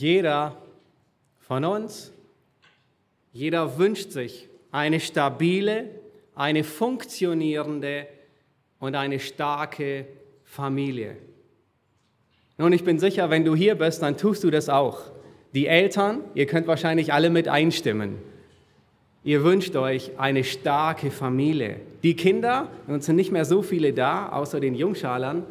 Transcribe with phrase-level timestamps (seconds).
[0.00, 0.56] Jeder
[1.40, 2.10] von uns,
[3.34, 5.90] jeder wünscht sich eine stabile,
[6.34, 8.06] eine funktionierende
[8.78, 10.06] und eine starke
[10.46, 11.18] Familie.
[12.56, 15.02] Nun, ich bin sicher, wenn du hier bist, dann tust du das auch.
[15.52, 18.16] Die Eltern, ihr könnt wahrscheinlich alle mit einstimmen.
[19.22, 21.76] Ihr wünscht euch eine starke Familie.
[22.02, 25.44] Die Kinder, uns sind nicht mehr so viele da, außer den Jungschalern,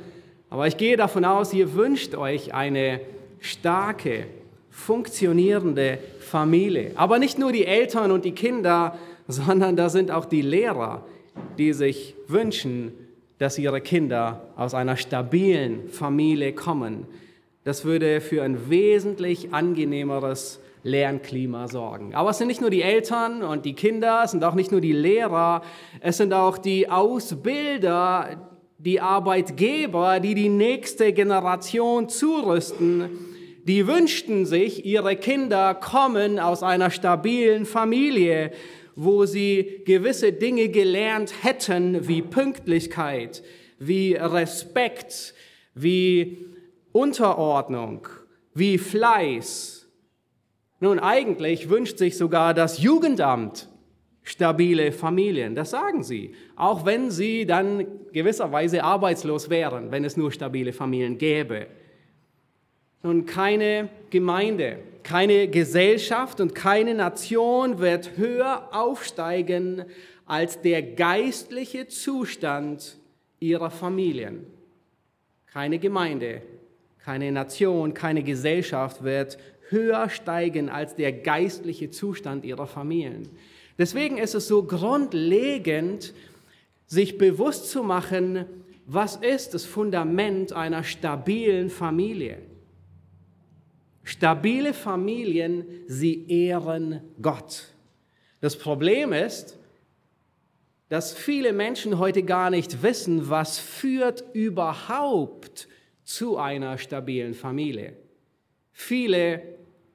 [0.50, 3.00] aber ich gehe davon aus, ihr wünscht euch eine
[3.42, 4.26] starke,
[4.70, 6.92] funktionierende Familie.
[6.96, 8.98] Aber nicht nur die Eltern und die Kinder,
[9.28, 11.06] sondern da sind auch die Lehrer,
[11.58, 12.94] die sich wünschen,
[13.38, 17.06] dass ihre Kinder aus einer stabilen Familie kommen.
[17.64, 22.16] Das würde für ein wesentlich angenehmeres Lernklima sorgen.
[22.16, 24.82] Aber es sind nicht nur die Eltern und die Kinder, es sind auch nicht nur
[24.82, 25.62] die Lehrer,
[26.00, 33.10] es sind auch die Ausbilder, die Arbeitgeber, die die nächste Generation zurüsten,
[33.64, 38.52] die wünschten sich, ihre Kinder kommen aus einer stabilen Familie,
[38.96, 43.44] wo sie gewisse Dinge gelernt hätten, wie Pünktlichkeit,
[43.78, 45.34] wie Respekt,
[45.74, 46.46] wie
[46.92, 48.08] Unterordnung,
[48.54, 49.88] wie Fleiß.
[50.80, 53.70] Nun, eigentlich wünscht sich sogar das Jugendamt
[54.24, 55.56] stabile Familien.
[55.56, 56.36] Das sagen sie.
[56.56, 61.68] Auch wenn sie dann gewisserweise arbeitslos wären, wenn es nur stabile Familien gäbe.
[63.02, 69.86] Nun, keine Gemeinde, keine Gesellschaft und keine Nation wird höher aufsteigen
[70.26, 72.98] als der geistliche Zustand
[73.40, 74.46] ihrer Familien.
[75.48, 76.42] Keine Gemeinde,
[77.04, 79.38] keine Nation, keine Gesellschaft wird
[79.70, 83.30] höher steigen als der geistliche Zustand ihrer Familien.
[83.78, 86.14] Deswegen ist es so grundlegend,
[86.86, 88.46] sich bewusst zu machen,
[88.86, 92.40] was ist das Fundament einer stabilen Familie.
[94.10, 97.66] Stabile Familien, sie ehren Gott.
[98.42, 99.60] Das Problem ist,
[100.90, 105.68] dass viele Menschen heute gar nicht wissen, was führt überhaupt
[106.04, 107.98] zu einer stabilen Familie.
[108.72, 109.44] Viele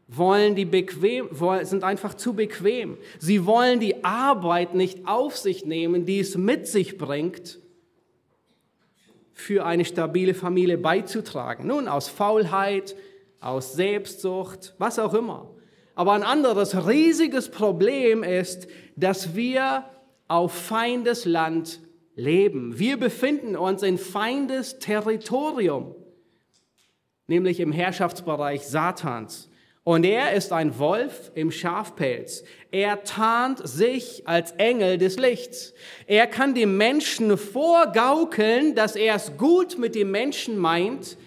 [0.06, 1.30] wollen die bequem,
[1.62, 2.98] sind einfach zu bequem.
[3.18, 7.58] Sie wollen die Arbeit nicht auf sich nehmen, die es mit sich bringt,
[9.32, 11.66] für eine stabile Familie beizutragen.
[11.66, 12.94] Nun, aus Faulheit,
[13.44, 15.50] aus Selbstsucht, was auch immer.
[15.94, 18.66] Aber ein anderes riesiges Problem ist,
[18.96, 19.84] dass wir
[20.26, 21.80] auf feindes Land
[22.16, 22.78] leben.
[22.78, 25.94] Wir befinden uns in feindes Territorium,
[27.26, 29.50] nämlich im Herrschaftsbereich Satans.
[29.84, 32.42] Und er ist ein Wolf im Schafpelz.
[32.70, 35.74] Er tarnt sich als Engel des Lichts.
[36.06, 41.18] Er kann dem Menschen vorgaukeln, dass er es gut mit dem Menschen meint,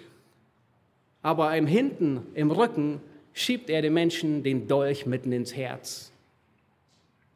[1.27, 3.01] aber im Hinten, im Rücken,
[3.33, 6.13] schiebt er dem Menschen den Dolch mitten ins Herz.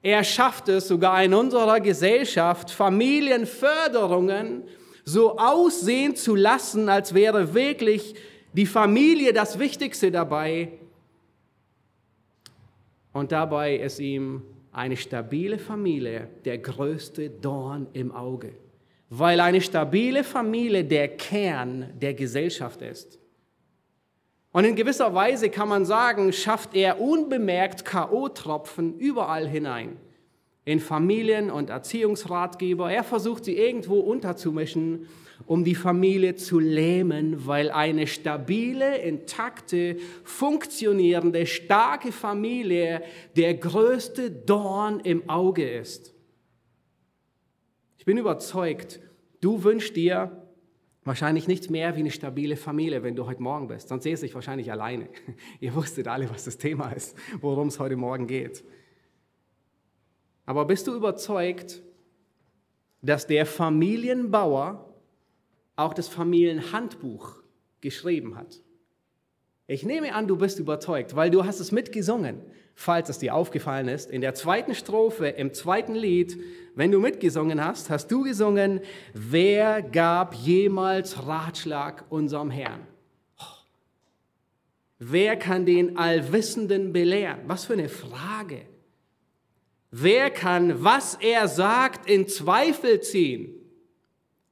[0.01, 4.63] Er schafft es sogar in unserer Gesellschaft, Familienförderungen
[5.03, 8.15] so aussehen zu lassen, als wäre wirklich
[8.53, 10.69] die Familie das Wichtigste dabei
[13.11, 18.53] und dabei ist ihm eine stabile Familie der größte Dorn im Auge,
[19.09, 23.20] weil eine stabile Familie der Kern der Gesellschaft ist.
[24.51, 29.97] Und in gewisser Weise kann man sagen, schafft er unbemerkt KO-Tropfen überall hinein.
[30.65, 32.91] In Familien und Erziehungsratgeber.
[32.91, 35.07] Er versucht sie irgendwo unterzumischen
[35.45, 43.01] um die Familie zu lähmen, weil eine stabile, intakte, funktionierende, starke Familie
[43.35, 46.13] der größte Dorn im Auge ist.
[47.97, 48.99] Ich bin überzeugt,
[49.41, 50.40] du wünschst dir
[51.03, 53.89] wahrscheinlich nichts mehr wie eine stabile Familie, wenn du heute Morgen bist.
[53.89, 55.09] Sonst säße ich wahrscheinlich alleine.
[55.59, 58.63] Ihr wusstet alle, was das Thema ist, worum es heute Morgen geht.
[60.45, 61.81] Aber bist du überzeugt,
[63.01, 64.93] dass der Familienbauer
[65.75, 67.41] auch das Familienhandbuch
[67.79, 68.61] geschrieben hat.
[69.65, 72.41] Ich nehme an, du bist überzeugt, weil du hast es mitgesungen,
[72.75, 74.11] falls es dir aufgefallen ist.
[74.11, 76.37] In der zweiten Strophe, im zweiten Lied,
[76.75, 78.81] wenn du mitgesungen hast, hast du gesungen,
[79.13, 82.87] wer gab jemals Ratschlag unserem Herrn?
[84.99, 87.39] Wer kann den Allwissenden belehren?
[87.47, 88.61] Was für eine Frage.
[89.89, 93.61] Wer kann, was er sagt, in Zweifel ziehen?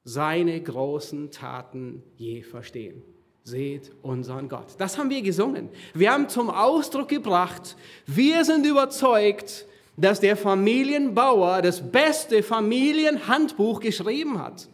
[0.04, 3.02] seine großen Taten je verstehen.
[3.42, 4.74] Seht unseren Gott.
[4.78, 5.70] Das haben wir gesungen.
[5.94, 7.76] Wir haben zum Ausdruck gebracht,
[8.06, 9.66] wir sind überzeugt,
[10.00, 14.68] dass der Familienbauer das beste Familienhandbuch geschrieben hat.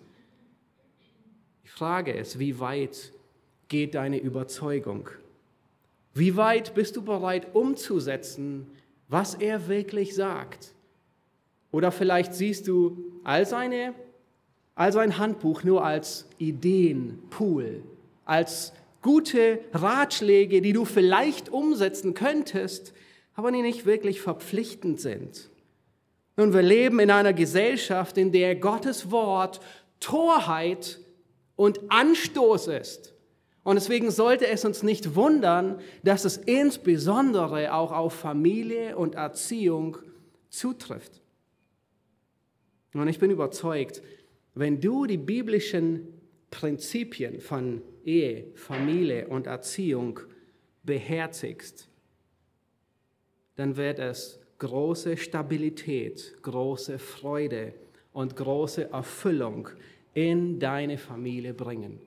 [1.64, 3.12] Die Frage ist, wie weit
[3.68, 5.10] geht deine Überzeugung?
[6.14, 8.70] Wie weit bist du bereit umzusetzen,
[9.08, 10.72] was er wirklich sagt?
[11.72, 13.94] Oder vielleicht siehst du all seine
[14.76, 17.82] also ein Handbuch nur als Ideenpool,
[18.26, 22.92] als gute Ratschläge, die du vielleicht umsetzen könntest,
[23.36, 25.50] aber die nicht wirklich verpflichtend sind.
[26.36, 29.60] Nun, wir leben in einer Gesellschaft, in der Gottes Wort
[30.00, 30.98] Torheit
[31.54, 33.14] und Anstoß ist.
[33.62, 39.98] Und deswegen sollte es uns nicht wundern, dass es insbesondere auch auf Familie und Erziehung
[40.48, 41.20] zutrifft.
[42.94, 44.02] Und ich bin überzeugt,
[44.54, 46.06] wenn du die biblischen
[46.50, 50.20] Prinzipien von Ehe, Familie und Erziehung
[50.84, 51.88] beherzigst,
[53.56, 57.74] dann wird es große Stabilität, große Freude
[58.12, 59.68] und große Erfüllung
[60.14, 62.00] in deine Familie bringen.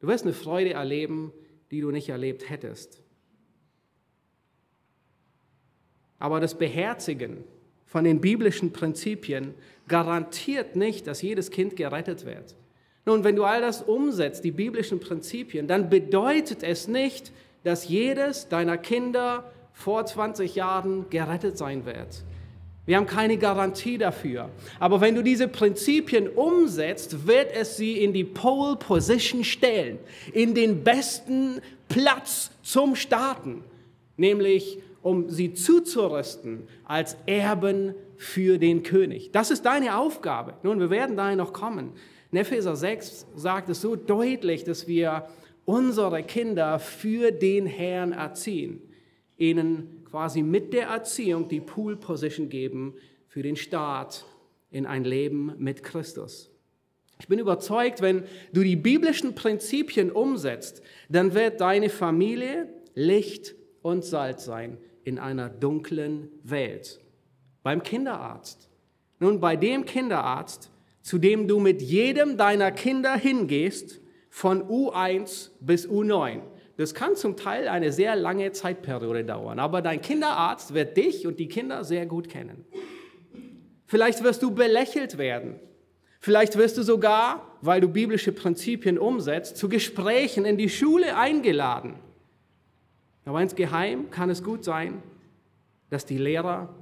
[0.00, 1.32] Du wirst eine Freude erleben,
[1.70, 3.02] die du nicht erlebt hättest.
[6.18, 7.44] Aber das Beherzigen
[7.86, 9.54] von den biblischen Prinzipien
[9.88, 12.54] garantiert nicht, dass jedes Kind gerettet wird.
[13.04, 17.32] Nun, wenn du all das umsetzt, die biblischen Prinzipien, dann bedeutet es nicht,
[17.64, 19.50] dass jedes deiner Kinder
[19.80, 22.22] vor 20 Jahren gerettet sein wird.
[22.84, 24.50] Wir haben keine Garantie dafür.
[24.78, 29.98] Aber wenn du diese Prinzipien umsetzt, wird es sie in die Pole Position stellen,
[30.32, 33.64] in den besten Platz zum Starten,
[34.16, 39.30] nämlich um sie zuzurüsten als Erben für den König.
[39.32, 40.54] Das ist deine Aufgabe.
[40.62, 41.92] Nun, wir werden dahin noch kommen.
[42.32, 45.26] In Epheser 6 sagt es so deutlich, dass wir
[45.64, 48.82] unsere Kinder für den Herrn erziehen,
[49.40, 52.94] ihnen quasi mit der Erziehung die Pool Position geben
[53.28, 54.24] für den Start
[54.70, 56.50] in ein Leben mit Christus.
[57.18, 64.04] Ich bin überzeugt, wenn du die biblischen Prinzipien umsetzt, dann wird deine Familie Licht und
[64.04, 67.00] Salz sein in einer dunklen Welt.
[67.62, 68.68] Beim Kinderarzt.
[69.18, 70.70] Nun, bei dem Kinderarzt,
[71.02, 74.00] zu dem du mit jedem deiner Kinder hingehst,
[74.30, 76.40] von U1 bis U9.
[76.80, 81.38] Das kann zum Teil eine sehr lange Zeitperiode dauern, aber dein Kinderarzt wird dich und
[81.38, 82.64] die Kinder sehr gut kennen.
[83.84, 85.60] Vielleicht wirst du belächelt werden.
[86.20, 91.96] Vielleicht wirst du sogar, weil du biblische Prinzipien umsetzt, zu Gesprächen in die Schule eingeladen.
[93.26, 95.02] Aber insgeheim kann es gut sein,
[95.90, 96.74] dass die Lehrer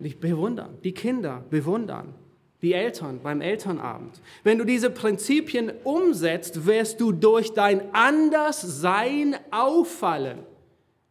[0.00, 2.16] dich bewundern, die Kinder bewundern,
[2.62, 4.20] die Eltern beim Elternabend.
[4.44, 10.40] Wenn du diese Prinzipien umsetzt, wirst du durch dein Anderssein auffallen.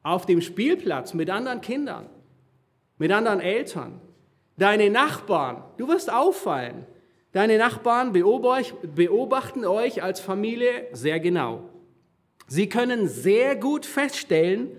[0.04, 2.08] Auf dem Spielplatz mit anderen Kindern,
[2.98, 4.00] mit anderen Eltern.
[4.58, 6.86] Deine Nachbarn, du wirst auffallen.
[7.32, 11.64] Deine Nachbarn beobachten euch als Familie sehr genau.
[12.48, 14.72] Sie können sehr gut feststellen,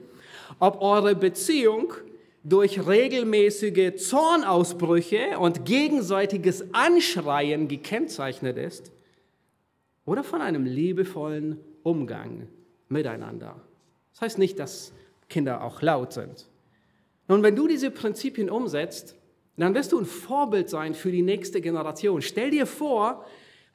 [0.59, 1.93] ob eure Beziehung
[2.43, 8.93] durch regelmäßige Zornausbrüche und gegenseitiges Anschreien gekennzeichnet ist
[10.07, 12.49] oder von einem liebevollen Umgang
[12.89, 13.61] miteinander.
[14.13, 14.93] Das heißt nicht, dass
[15.29, 16.49] Kinder auch laut sind.
[17.29, 19.15] Nun, wenn du diese Prinzipien umsetzt,
[19.57, 22.23] dann wirst du ein Vorbild sein für die nächste Generation.
[22.23, 23.25] Stell dir vor,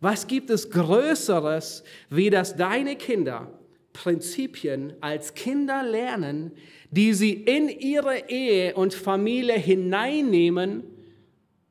[0.02, 3.48] was gibt es Größeres, wie dass deine Kinder
[3.96, 6.52] Prinzipien als Kinder lernen,
[6.92, 10.84] die sie in ihre Ehe und Familie hineinnehmen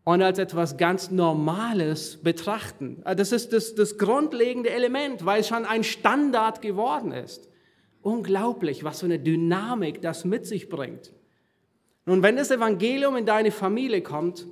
[0.04, 3.02] und als etwas ganz Normales betrachten.
[3.16, 7.48] Das ist das, das grundlegende Element, weil es schon ein Standard geworden ist.
[8.02, 11.12] Unglaublich, was für eine Dynamik das mit sich bringt.
[12.06, 14.46] Nun, wenn das Evangelium in deine Familie kommt,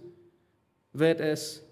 [0.93, 1.67] wird es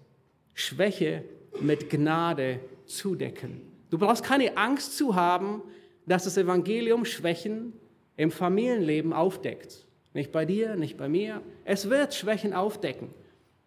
[0.53, 1.23] Schwäche
[1.59, 3.61] mit Gnade zudecken.
[3.89, 5.63] Du brauchst keine Angst zu haben,
[6.05, 7.73] dass das Evangelium Schwächen
[8.17, 9.85] im Familienleben aufdeckt.
[10.13, 11.41] Nicht bei dir, nicht bei mir.
[11.63, 13.09] Es wird Schwächen aufdecken,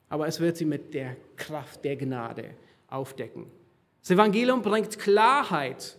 [0.08, 2.50] aber es wird sie mit der Kraft der Gnade
[2.88, 3.46] aufdecken.
[4.00, 5.96] Das Evangelium bringt Klarheit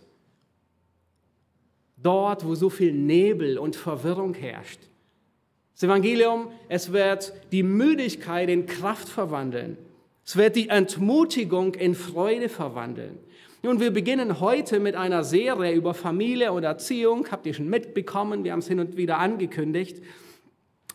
[1.96, 4.80] dort, wo so viel Nebel und Verwirrung herrscht.
[5.74, 9.76] Das Evangelium, es wird die Müdigkeit in Kraft verwandeln.
[10.24, 13.18] Es wird die Entmutigung in Freude verwandeln.
[13.66, 17.26] Nun, wir beginnen heute mit einer Serie über Familie und Erziehung.
[17.32, 18.44] Habt ihr schon mitbekommen?
[18.44, 20.04] Wir haben es hin und wieder angekündigt.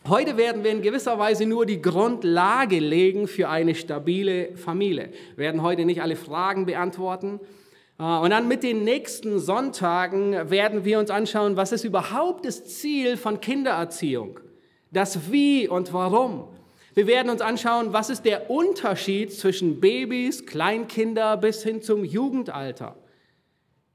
[0.08, 5.10] Heute werden wir in gewisser Weise nur die Grundlage legen für eine stabile Familie.
[5.36, 7.40] Wir werden heute nicht alle Fragen beantworten.
[7.98, 12.64] Äh, und dann mit den nächsten Sonntagen werden wir uns anschauen, was ist überhaupt das
[12.64, 14.40] Ziel von Kindererziehung?
[14.90, 16.48] Das Wie und Warum.
[16.94, 22.96] Wir werden uns anschauen, was ist der Unterschied zwischen Babys, Kleinkinder bis hin zum Jugendalter.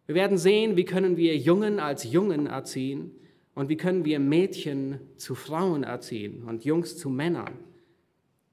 [0.08, 3.12] Wir werden sehen, wie können wir Jungen als Jungen erziehen
[3.58, 7.54] Und wie können wir Mädchen zu Frauen erziehen und Jungs zu Männern?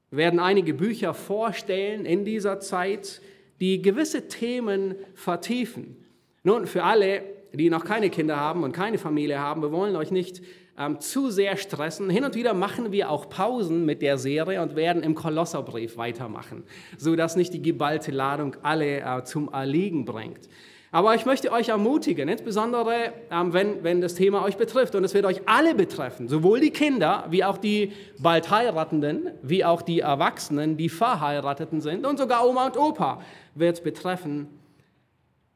[0.08, 3.20] Wir werden einige Bücher vorstellen in dieser Zeit,
[3.60, 6.02] die gewisse Themen vertiefen.
[6.42, 7.22] Nun, für alle,
[7.52, 10.40] die noch keine Kinder haben und keine Familie haben, wir wollen euch nicht
[10.78, 12.10] ähm, zu sehr stressen.
[12.10, 16.64] Hin und wieder machen wir auch Pausen mit der Serie und werden im Kolosserbrief weitermachen,
[16.98, 20.48] sodass nicht die geballte Ladung alle äh, zum Erliegen bringt.
[20.94, 25.12] Aber ich möchte euch ermutigen, insbesondere ähm, wenn, wenn das Thema euch betrifft, und es
[25.12, 27.90] wird euch alle betreffen, sowohl die Kinder wie auch die
[28.20, 33.20] bald Heiratenden, wie auch die Erwachsenen, die verheirateten sind, und sogar Oma und Opa
[33.56, 34.46] wird es betreffen.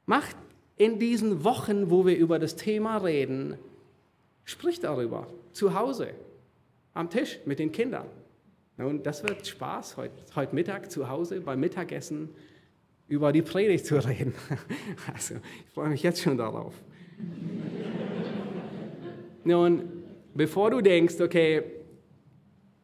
[0.07, 0.37] Macht
[0.77, 3.59] in diesen Wochen, wo wir über das Thema reden,
[4.49, 6.09] Sprich darüber zu Hause,
[6.95, 8.07] am Tisch mit den Kindern.
[8.79, 12.31] Und das wird Spaß heute, heute Mittag zu Hause beim Mittagessen
[13.09, 14.35] über die Predigt zu reden.
[15.13, 15.35] Also,
[15.67, 16.73] ich freue mich jetzt schon darauf.
[19.45, 19.83] Nun,
[20.33, 21.65] bevor du denkst, okay,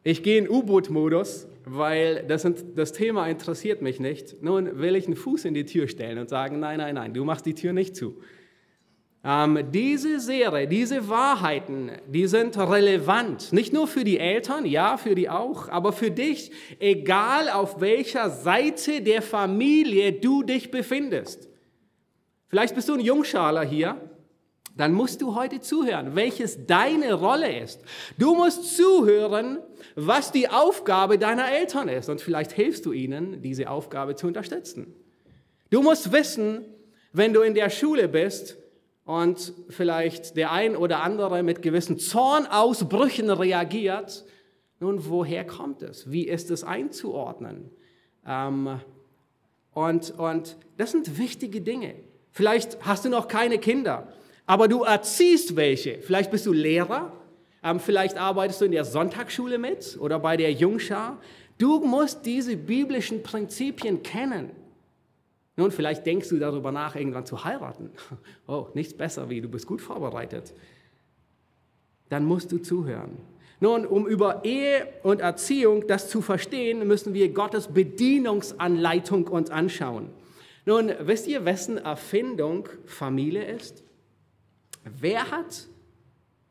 [0.03, 5.15] ich gehe in U-Boot-Modus, weil das, das, Thema interessiert mich nicht, nun will ich einen
[5.15, 7.95] Fuß in die Tür stellen und sagen, nein, nein, nein, du machst die Tür nicht
[7.95, 8.21] zu.
[9.27, 13.51] Ähm, diese Serie, diese Wahrheiten, die sind relevant.
[13.51, 18.29] Nicht nur für die Eltern, ja, für die auch, aber für dich, egal auf welcher
[18.29, 21.49] Seite der Familie du dich befindest.
[22.49, 23.97] Vielleicht bist du ein Jungschaler hier,
[24.77, 27.81] dann musst du heute zuhören, welches deine Rolle ist.
[28.19, 29.57] Du musst zuhören,
[29.95, 34.93] was die Aufgabe deiner Eltern ist und vielleicht hilfst du ihnen, diese Aufgabe zu unterstützen.
[35.71, 36.63] Du musst wissen,
[37.11, 38.57] wenn du in der Schule bist,
[39.05, 44.25] und vielleicht der ein oder andere mit gewissen Zornausbrüchen reagiert.
[44.79, 46.11] Nun, woher kommt es?
[46.11, 47.69] Wie ist es einzuordnen?
[48.27, 48.79] Ähm,
[49.73, 51.95] und, und das sind wichtige Dinge.
[52.31, 54.07] Vielleicht hast du noch keine Kinder,
[54.45, 55.99] aber du erziehst welche.
[56.01, 57.13] Vielleicht bist du Lehrer,
[57.63, 61.19] ähm, vielleicht arbeitest du in der Sonntagsschule mit oder bei der Jungschar.
[61.57, 64.51] Du musst diese biblischen Prinzipien kennen.
[65.57, 67.91] Nun, vielleicht denkst du darüber nach, irgendwann zu heiraten.
[68.47, 70.53] Oh, nichts besser wie, du bist gut vorbereitet.
[72.09, 73.17] Dann musst du zuhören.
[73.59, 80.09] Nun, um über Ehe und Erziehung das zu verstehen, müssen wir Gottes Bedienungsanleitung uns anschauen.
[80.65, 83.83] Nun, wisst ihr, wessen Erfindung Familie ist?
[84.83, 85.67] Wer hat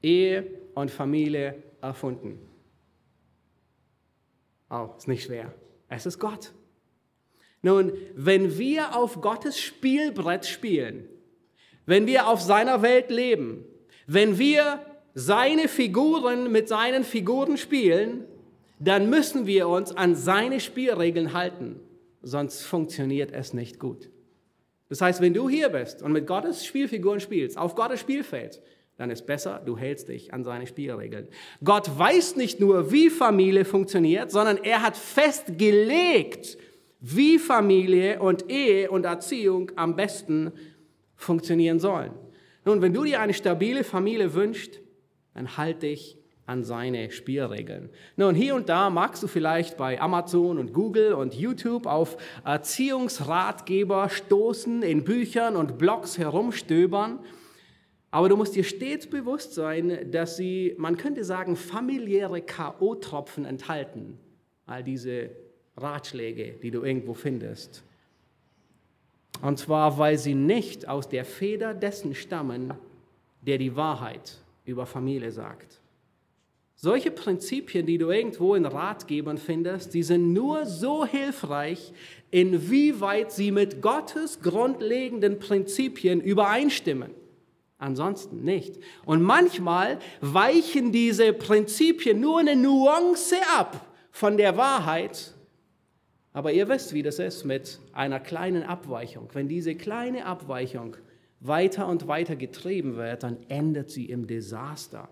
[0.03, 2.39] Ehe und Familie erfunden?
[4.71, 5.53] Oh, ist nicht schwer.
[5.89, 6.53] Es ist Gott.
[7.65, 11.09] Nun, wenn wir auf Gottes Spielbrett spielen,
[11.87, 13.65] wenn wir auf seiner Welt leben,
[14.07, 18.27] wenn wir seine Figuren mit seinen Figuren spielen,
[18.79, 21.81] dann müssen wir uns an seine Spielregeln halten,
[22.21, 24.11] sonst funktioniert es nicht gut.
[24.91, 28.61] Das heißt, wenn du hier bist und mit Gottes Spielfiguren spielst, auf Gottes Spielfeld,
[28.99, 31.29] dann ist besser, du hältst dich an seine Spielregeln.
[31.65, 36.59] Gott weiß nicht nur, wie Familie funktioniert, sondern er hat festgelegt,
[37.07, 40.53] wie Familie und Ehe und Erziehung am besten
[41.17, 42.13] funktionieren sollen.
[42.65, 44.81] Nun, wenn du dir eine stabile Familie wünschst,
[45.35, 47.91] dann halt dich an seine Spielregeln.
[48.17, 54.09] Nun, hier und da magst du vielleicht bei Amazon und Google und YouTube auf Erziehungsratgeber
[54.09, 57.19] stoßen, in Büchern und Blogs herumstöbern,
[58.11, 64.19] aber du musst dir stets bewusst sein, dass sie, man könnte sagen, familiäre K.O.-Tropfen enthalten.
[64.67, 65.44] All diese
[65.77, 67.83] Ratschläge, die du irgendwo findest.
[69.43, 72.75] Und zwar, weil sie nicht aus der Feder dessen stammen,
[73.43, 75.81] der die Wahrheit über Familie sagt.
[76.77, 81.93] Solche Prinzipien, die du irgendwo in Ratgebern findest, die sind nur so hilfreich,
[82.31, 87.11] inwieweit sie mit Gottes grundlegenden Prinzipien übereinstimmen.
[87.79, 88.79] Ansonsten nicht.
[89.05, 95.34] Und manchmal weichen diese Prinzipien nur eine Nuance ab von der Wahrheit
[96.35, 99.29] aber ihr wisst, wie das ist mit einer kleinen Abweichung.
[99.33, 100.97] Wenn diese kleine Abweichung
[101.39, 105.09] weiter und weiter getrieben wird, dann endet sie im Desaster.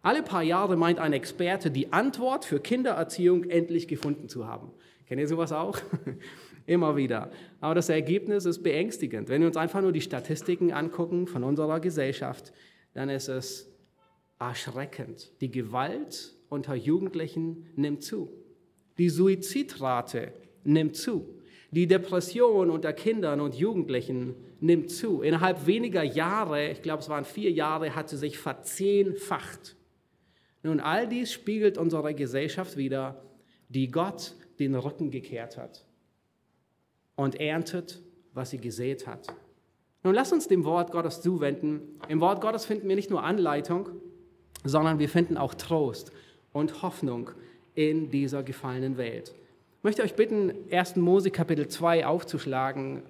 [0.00, 4.70] Alle paar Jahre meint ein Experte, die Antwort für Kindererziehung endlich gefunden zu haben.
[5.06, 5.78] Kennt ihr sowas auch?
[6.66, 7.30] Immer wieder.
[7.60, 9.28] Aber das Ergebnis ist beängstigend.
[9.28, 12.54] Wenn wir uns einfach nur die Statistiken angucken von unserer Gesellschaft,
[12.94, 13.70] dann ist es
[14.38, 15.32] erschreckend.
[15.42, 18.32] Die Gewalt unter Jugendlichen nimmt zu.
[18.96, 20.32] Die Suizidrate
[20.66, 21.26] nimmt zu.
[21.70, 25.22] Die Depression unter Kindern und Jugendlichen nimmt zu.
[25.22, 29.76] Innerhalb weniger Jahre, ich glaube es waren vier Jahre, hat sie sich verzehnfacht.
[30.62, 33.22] Nun, all dies spiegelt unsere Gesellschaft wieder,
[33.68, 35.84] die Gott den Rücken gekehrt hat
[37.14, 38.00] und erntet,
[38.32, 39.26] was sie gesät hat.
[40.02, 42.00] Nun lass uns dem Wort Gottes zuwenden.
[42.08, 43.88] Im Wort Gottes finden wir nicht nur Anleitung,
[44.64, 46.12] sondern wir finden auch Trost
[46.52, 47.30] und Hoffnung
[47.74, 49.34] in dieser gefallenen Welt.
[49.78, 50.96] Ich möchte euch bitten, 1.
[50.96, 53.02] Mose Kapitel 2 aufzuschlagen,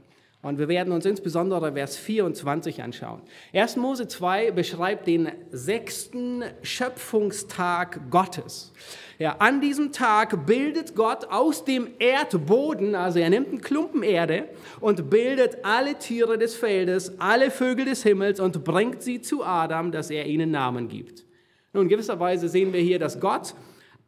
[0.42, 3.22] und wir werden uns insbesondere Vers 24 anschauen.
[3.52, 3.76] 1.
[3.76, 8.72] Mose 2 beschreibt den sechsten Schöpfungstag Gottes.
[9.18, 14.48] Ja, an diesem Tag bildet Gott aus dem Erdboden, also er nimmt einen Klumpen Erde
[14.80, 19.90] und bildet alle Tiere des Feldes, alle Vögel des Himmels und bringt sie zu Adam,
[19.90, 21.24] dass er ihnen Namen gibt.
[21.72, 23.54] Nun, in gewisser Weise sehen wir hier, dass Gott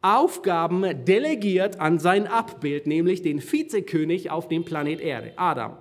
[0.01, 5.77] Aufgaben delegiert an sein Abbild, nämlich den Vizekönig auf dem Planet Erde, Adam.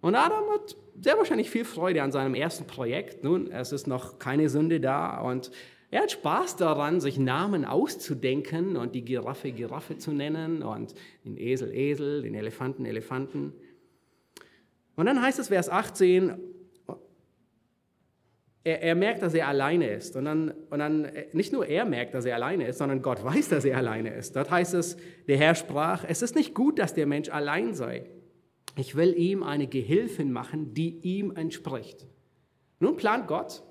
[0.00, 3.24] Und Adam hat sehr wahrscheinlich viel Freude an seinem ersten Projekt.
[3.24, 5.50] Nun, es ist noch keine Sünde da und
[5.90, 11.36] er hat Spaß daran, sich Namen auszudenken und die Giraffe Giraffe zu nennen und den
[11.36, 13.52] Esel Esel, den Elefanten Elefanten.
[14.94, 16.38] Und dann heißt es Vers 18,
[18.62, 20.16] er, er, merkt, dass er alleine ist.
[20.16, 23.48] Und dann, und dann nicht nur er merkt, dass er alleine ist, sondern Gott weiß,
[23.48, 24.36] dass er alleine ist.
[24.36, 24.96] Dort heißt es,
[25.28, 28.04] der Herr sprach, es ist nicht gut, dass der Mensch allein sei.
[28.76, 32.06] Ich will ihm eine Gehilfin machen, die ihm entspricht.
[32.78, 33.62] Nun plant Gott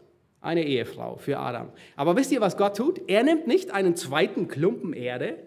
[0.42, 1.72] eine Ehefrau für Adam.
[1.96, 3.02] Aber wisst ihr, was Gott tut?
[3.10, 5.38] Er nimmt nicht einen zweiten Klumpen Erde,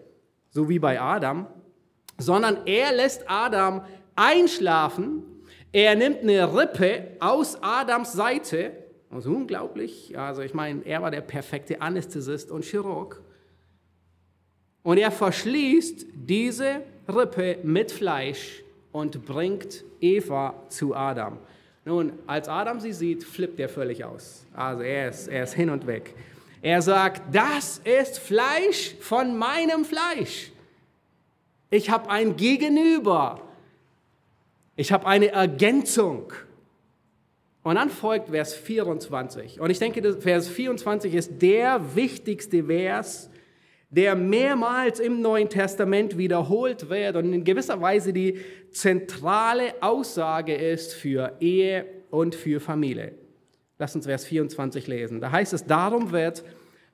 [0.49, 1.47] so wie bei Adam,
[2.17, 3.83] sondern er lässt Adam
[4.15, 5.23] einschlafen.
[5.71, 8.82] Er nimmt eine Rippe aus Adams Seite.
[9.13, 10.17] Also unglaublich.
[10.17, 13.21] Also ich meine, er war der perfekte Anästhesist und Chirurg.
[14.81, 21.37] Und er verschließt diese Rippe mit Fleisch und bringt Eva zu Adam.
[21.85, 24.45] Nun, als Adam sie sieht, flippt er völlig aus.
[24.53, 26.15] Also er ist, er ist hin und weg.
[26.61, 30.51] Er sagt, das ist Fleisch von meinem Fleisch.
[31.69, 33.41] Ich habe ein Gegenüber.
[34.75, 36.31] Ich habe eine Ergänzung.
[37.63, 39.59] Und dann folgt Vers 24.
[39.59, 43.29] Und ich denke, Vers 24 ist der wichtigste Vers
[43.89, 48.39] der mehrmals im Neuen Testament wiederholt wird und in gewisser Weise die
[48.71, 53.13] zentrale Aussage ist für Ehe und für Familie.
[53.77, 55.21] Lass uns Vers 24 lesen.
[55.21, 56.43] Da heißt es, darum wird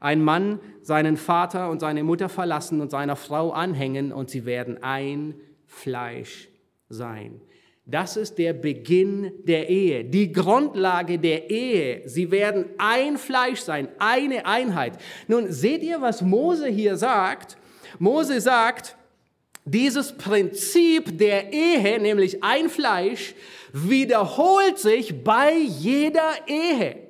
[0.02, 4.84] ein Mann seinen Vater und seine Mutter verlassen und seiner Frau anhängen und sie werden
[4.84, 5.36] ein
[5.68, 6.50] Fleisch
[6.90, 7.40] sein.
[7.90, 12.04] Das ist der Beginn der Ehe, die Grundlage der Ehe.
[12.06, 14.94] Sie werden ein Fleisch sein, eine Einheit.
[15.28, 17.58] Nun seht ihr, was Mose hier sagt?
[17.98, 18.96] Mose sagt,
[19.66, 23.34] dieses Prinzip der Ehe, nämlich ein Fleisch,
[23.74, 27.08] wiederholt sich bei jeder Ehe.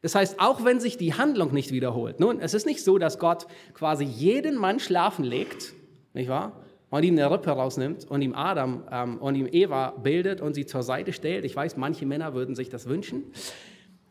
[0.00, 2.18] Das heißt, auch wenn sich die Handlung nicht wiederholt.
[2.18, 5.74] Nun, es ist nicht so, dass Gott quasi jeden Mann schlafen legt,
[6.14, 6.64] nicht wahr?
[6.90, 10.66] Und ihm eine Rippe rausnimmt und ihm Adam ähm, und ihm Eva bildet und sie
[10.66, 11.44] zur Seite stellt.
[11.44, 13.24] Ich weiß, manche Männer würden sich das wünschen.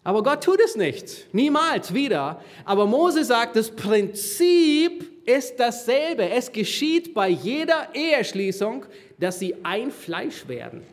[0.04, 1.28] Aber Gott tut es nicht.
[1.34, 2.42] Niemals wieder.
[2.64, 6.30] Aber Mose sagt, das Prinzip ist dasselbe.
[6.30, 8.86] Es geschieht bei jeder Eheschließung,
[9.20, 10.84] dass sie ein Fleisch werden.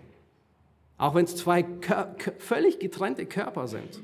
[0.96, 1.64] Auch wenn es zwei
[2.38, 4.00] völlig getrennte Körper sind.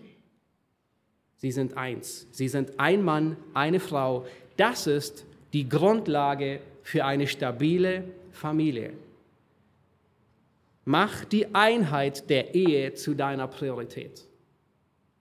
[1.38, 2.28] Sie sind eins.
[2.30, 4.26] Sie sind ein Mann, eine Frau.
[4.56, 8.92] Das ist die Grundlage für eine stabile Familie.
[10.84, 14.24] Mach die Einheit der Ehe zu deiner Priorität.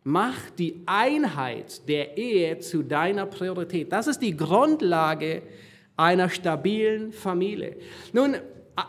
[0.04, 3.92] Mach die Einheit der Ehe zu deiner Priorität.
[3.92, 5.44] Das ist die Grundlage
[5.98, 7.76] einer stabilen Familie.
[8.14, 8.38] Nun,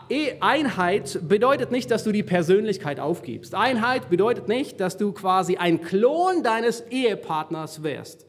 [0.09, 3.53] e, Einheit bedeutet nicht, dass du die Persönlichkeit aufgibst.
[3.53, 8.25] Einheit bedeutet nicht, dass du quasi ein Klon deines Ehepartners wirst,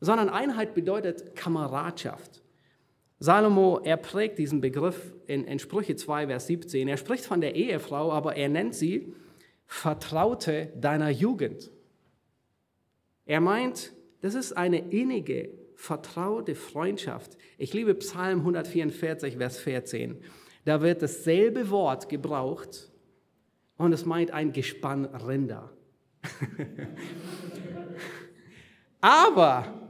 [0.00, 2.42] sondern Einheit bedeutet Kameradschaft.
[3.20, 6.86] Salomo, er prägt diesen Begriff in, in Sprüche 2, Vers 17.
[6.86, 9.12] Er spricht von der Ehefrau, aber er nennt sie
[9.66, 11.70] Vertraute deiner Jugend.
[13.26, 17.36] Er meint, das ist eine innige, vertraute Freundschaft.
[17.58, 20.16] Ich liebe Psalm 144, Vers 14.
[20.64, 22.90] Da wird dasselbe Wort gebraucht
[23.76, 25.70] und es meint ein Gespann Rinder.
[29.00, 29.87] Aber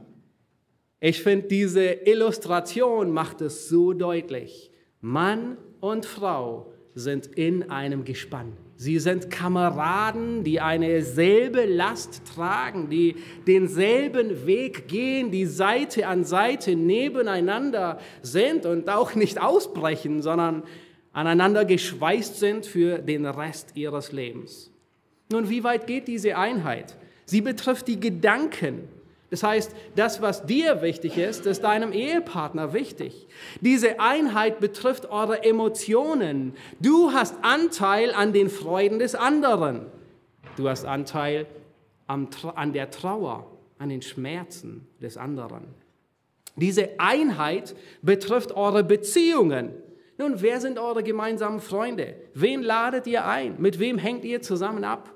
[0.99, 4.71] ich finde, diese Illustration macht es so deutlich.
[5.01, 8.53] Mann und Frau sind in einem Gespann.
[8.75, 16.23] Sie sind Kameraden, die eine selbe Last tragen, die denselben Weg gehen, die Seite an
[16.23, 20.63] Seite nebeneinander sind und auch nicht ausbrechen, sondern
[21.11, 24.71] aneinander geschweißt sind für den Rest ihres Lebens.
[25.31, 26.95] Nun, wie weit geht diese Einheit?
[27.25, 28.87] Sie betrifft die Gedanken,
[29.29, 33.27] das heißt, das, was dir wichtig ist, ist deinem Ehepartner wichtig.
[33.61, 36.53] Diese Einheit betrifft eure Emotionen.
[36.79, 39.85] Du hast Anteil an den Freuden des anderen.
[40.57, 41.45] Du hast Anteil
[42.07, 43.45] an der Trauer
[43.77, 45.67] an den Schmerzen des anderen.
[46.55, 49.73] Diese Einheit betrifft eure Beziehungen.
[50.17, 52.15] Nun, wer sind eure gemeinsamen Freunde?
[52.33, 53.55] Wen ladet ihr ein?
[53.59, 55.13] Mit wem hängt ihr zusammen ab?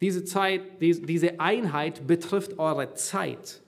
[0.00, 3.62] Diese Zeit, diese Einheit betrifft eure Zeit.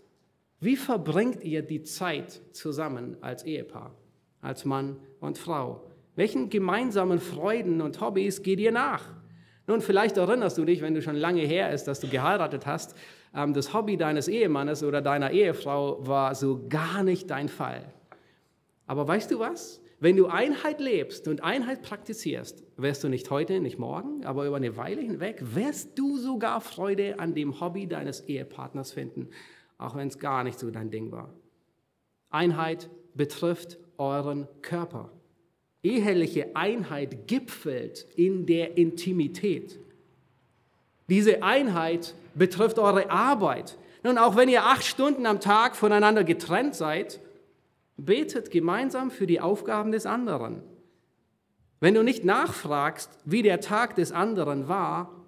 [0.61, 3.95] Wie verbringt ihr die Zeit zusammen als Ehepaar,
[4.41, 5.85] als Mann und Frau?
[6.15, 9.05] Welchen gemeinsamen Freuden und Hobbys geht ihr nach?
[9.67, 12.97] Nun, vielleicht erinnerst du dich, wenn du schon lange her ist, dass du geheiratet hast,
[13.35, 17.85] ähm, das Hobby deines Ehemannes oder deiner Ehefrau war so gar nicht dein Fall.
[18.87, 19.82] Aber weißt du was?
[20.03, 24.57] Wenn du Einheit lebst und Einheit praktizierst, wirst du nicht heute, nicht morgen, aber über
[24.57, 29.29] eine Weile hinweg, wirst du sogar Freude an dem Hobby deines Ehepartners finden,
[29.79, 31.33] auch wenn es gar nicht so dein Ding war.
[32.31, 35.13] Einheit betrifft euren Körper.
[35.85, 39.79] Eheliche Einheit gipfelt in der Intimität.
[41.09, 43.79] Diese Einheit betrifft eure Arbeit.
[44.03, 47.21] Nun, auch wenn ihr acht Stunden am Tag voneinander getrennt seid,
[48.05, 50.63] betet gemeinsam für die Aufgaben des anderen.
[51.81, 55.23] Wenn du nicht nachfragst, wie der Tag des anderen war,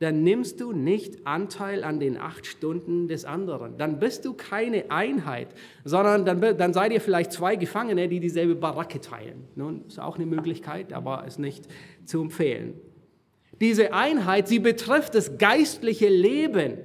[0.00, 3.78] dann nimmst du nicht Anteil an den acht Stunden des anderen.
[3.78, 5.48] Dann bist du keine Einheit,
[5.84, 9.48] sondern dann, dann seid ihr vielleicht zwei Gefangene, die dieselbe Baracke teilen.
[9.54, 11.68] Nun, ist auch eine Möglichkeit, aber ist nicht
[12.04, 12.74] zu empfehlen.
[13.60, 16.78] Diese Einheit, sie betrifft das geistliche Leben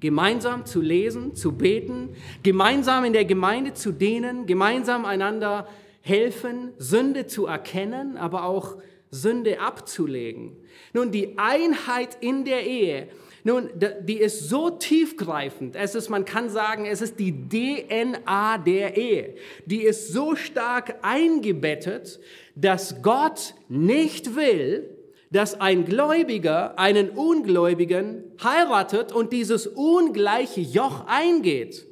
[0.00, 2.10] gemeinsam zu lesen, zu beten,
[2.42, 5.68] gemeinsam in der Gemeinde zu dienen, gemeinsam einander
[6.02, 8.76] helfen, Sünde zu erkennen, aber auch
[9.10, 10.56] Sünde abzulegen.
[10.92, 13.08] Nun, die Einheit in der Ehe,
[13.44, 13.70] nun,
[14.02, 15.76] die ist so tiefgreifend.
[15.76, 19.36] Es ist, man kann sagen, es ist die DNA der Ehe.
[19.66, 22.18] Die ist so stark eingebettet,
[22.56, 24.95] dass Gott nicht will,
[25.30, 31.86] dass ein Gläubiger einen Ungläubigen heiratet und dieses ungleiche Joch eingeht.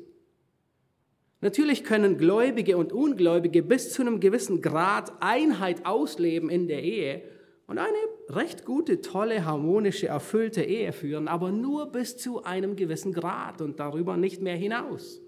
[1.40, 7.22] Natürlich können Gläubige und Ungläubige bis zu einem gewissen Grad Einheit ausleben in der Ehe
[7.66, 7.96] und eine
[8.28, 13.80] recht gute, tolle, harmonische, erfüllte Ehe führen, aber nur bis zu einem gewissen Grad und
[13.80, 15.20] darüber nicht mehr hinaus.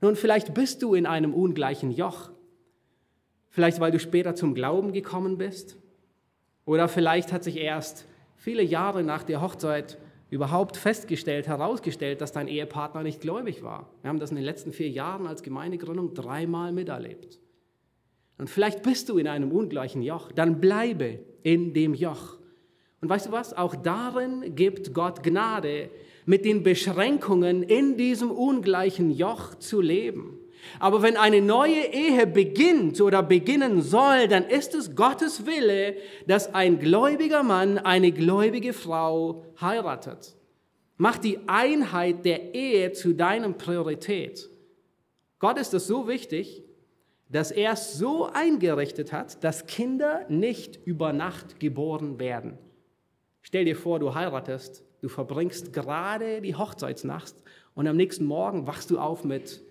[0.00, 2.30] Nun, vielleicht bist du in einem ungleichen Joch.
[3.48, 5.78] Vielleicht, weil du später zum Glauben gekommen bist.
[6.66, 9.96] Oder vielleicht hat sich erst viele Jahre nach der Hochzeit
[10.28, 13.88] überhaupt festgestellt, herausgestellt, dass dein Ehepartner nicht gläubig war.
[14.02, 17.38] Wir haben das in den letzten vier Jahren als Gemeindegründung dreimal miterlebt.
[18.36, 22.36] Und vielleicht bist du in einem ungleichen Joch, dann bleibe in dem Joch.
[23.00, 23.56] Und weißt du was?
[23.56, 25.88] Auch darin gibt Gott Gnade,
[26.26, 30.40] mit den Beschränkungen in diesem ungleichen Joch zu leben.
[30.78, 36.54] Aber wenn eine neue Ehe beginnt oder beginnen soll, dann ist es Gottes Wille, dass
[36.54, 40.36] ein gläubiger Mann eine gläubige Frau heiratet.
[40.96, 44.48] Mach die Einheit der Ehe zu deinem Priorität.
[45.38, 46.64] Gott ist es so wichtig,
[47.28, 52.56] dass er es so eingerichtet hat, dass Kinder nicht über Nacht geboren werden.
[53.42, 57.34] Stell dir vor, du heiratest, du verbringst gerade die Hochzeitsnacht
[57.74, 59.62] und am nächsten Morgen wachst du auf mit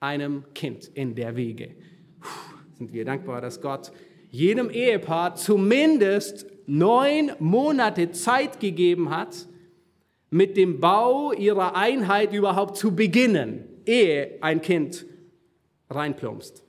[0.00, 1.74] einem Kind in der Wege.
[2.20, 2.28] Puh,
[2.78, 3.92] sind wir dankbar, dass Gott
[4.30, 9.46] jedem Ehepaar zumindest neun Monate Zeit gegeben hat,
[10.30, 15.06] mit dem Bau ihrer Einheit überhaupt zu beginnen, ehe ein Kind
[15.88, 16.62] reinplumpst.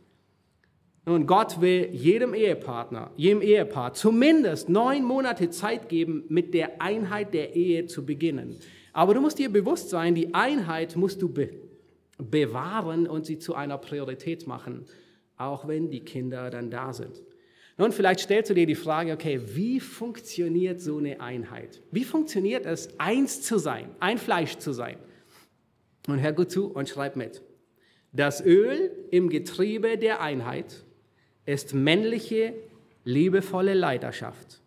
[1.06, 7.34] Nun, Gott will jedem Ehepartner, jedem Ehepaar zumindest neun Monate Zeit geben, mit der Einheit
[7.34, 8.60] der Ehe zu beginnen.
[8.94, 11.30] Aber du musst dir bewusst sein, die Einheit musst du
[12.18, 14.86] bewahren und sie zu einer Priorität machen,
[15.38, 17.22] auch wenn die Kinder dann da sind.
[17.78, 21.84] Nun, vielleicht stellst du dir die Frage, okay, wie funktioniert so eine Einheit?
[21.92, 24.98] Wie funktioniert es, eins zu sein, ein Fleisch zu sein?
[26.08, 27.44] Und hör gut zu und schreib mit.
[28.14, 30.86] Das Öl im Getriebe der Einheit
[31.46, 32.54] ist männliche,
[33.04, 34.62] liebevolle Leiterschaft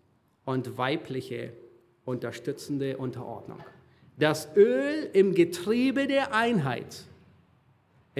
[0.44, 1.52] und weibliche,
[2.04, 3.58] unterstützende Unterordnung.
[4.18, 7.04] Das Öl im Getriebe der Einheit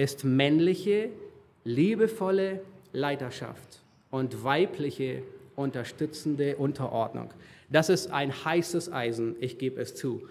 [0.01, 1.09] ist männliche,
[1.63, 2.61] liebevolle
[2.91, 5.21] Leiterschaft und weibliche,
[5.55, 7.29] unterstützende Unterordnung.
[7.69, 10.23] Das ist ein heißes Eisen, ich gebe es zu.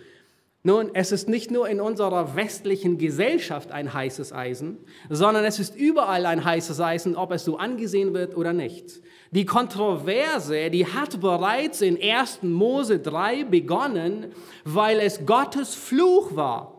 [0.62, 4.76] Nun, es ist nicht nur in unserer westlichen Gesellschaft ein heißes Eisen,
[5.08, 9.00] sondern es ist überall ein heißes Eisen, ob es so angesehen wird oder nicht.
[9.30, 12.42] Die Kontroverse, die hat bereits in 1.
[12.42, 14.32] Mose 3 begonnen,
[14.64, 16.69] weil es Gottes Fluch war.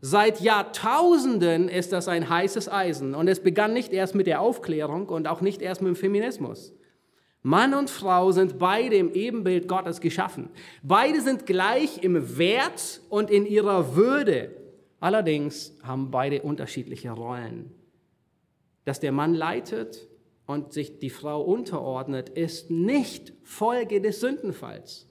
[0.00, 5.08] Seit Jahrtausenden ist das ein heißes Eisen und es begann nicht erst mit der Aufklärung
[5.08, 6.72] und auch nicht erst mit dem Feminismus.
[7.42, 10.50] Mann und Frau sind beide im Ebenbild Gottes geschaffen.
[10.82, 14.50] Beide sind gleich im Wert und in ihrer Würde.
[15.00, 17.72] Allerdings haben beide unterschiedliche Rollen.
[18.84, 20.08] Dass der Mann leitet
[20.46, 25.07] und sich die Frau unterordnet, ist nicht Folge des Sündenfalls.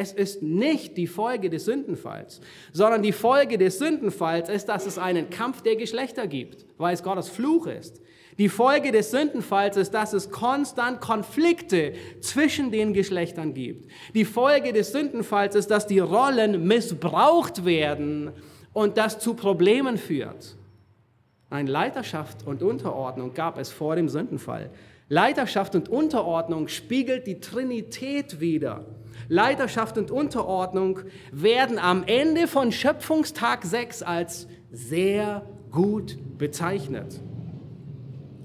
[0.00, 2.40] Es ist nicht die Folge des Sündenfalls,
[2.72, 7.02] sondern die Folge des Sündenfalls ist, dass es einen Kampf der Geschlechter gibt, weil es
[7.02, 8.00] Gottes Fluch ist.
[8.38, 13.90] Die Folge des Sündenfalls ist, dass es konstant Konflikte zwischen den Geschlechtern gibt.
[14.14, 18.30] Die Folge des Sündenfalls ist, dass die Rollen missbraucht werden
[18.72, 20.56] und das zu Problemen führt.
[21.50, 24.70] Eine Leiterschaft und Unterordnung gab es vor dem Sündenfall.
[25.08, 28.84] Leiterschaft und Unterordnung spiegelt die Trinität wider.
[29.28, 31.00] Leiterschaft und Unterordnung
[31.32, 37.20] werden am Ende von Schöpfungstag 6 als sehr gut bezeichnet.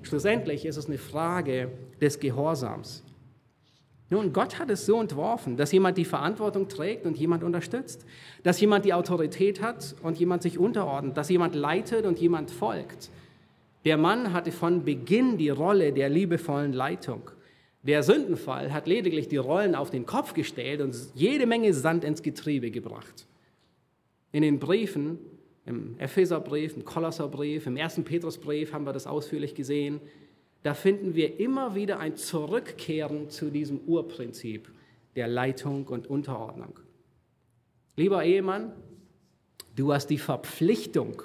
[0.01, 3.03] Schlussendlich ist es eine Frage des Gehorsams.
[4.09, 8.05] Nun, Gott hat es so entworfen, dass jemand die Verantwortung trägt und jemand unterstützt,
[8.43, 13.09] dass jemand die Autorität hat und jemand sich unterordnet, dass jemand leitet und jemand folgt.
[13.85, 17.31] Der Mann hatte von Beginn die Rolle der liebevollen Leitung.
[17.83, 22.23] Der Sündenfall hat lediglich die Rollen auf den Kopf gestellt und jede Menge Sand ins
[22.23, 23.27] Getriebe gebracht.
[24.31, 25.19] In den Briefen
[25.65, 30.01] im Epheserbrief, im Kolosserbrief, im ersten Petrusbrief haben wir das ausführlich gesehen.
[30.61, 34.69] Da finden wir immer wieder ein Zurückkehren zu diesem Urprinzip
[35.15, 36.79] der Leitung und Unterordnung.
[37.95, 38.73] Lieber Ehemann,
[39.75, 41.21] du hast die Verpflichtung,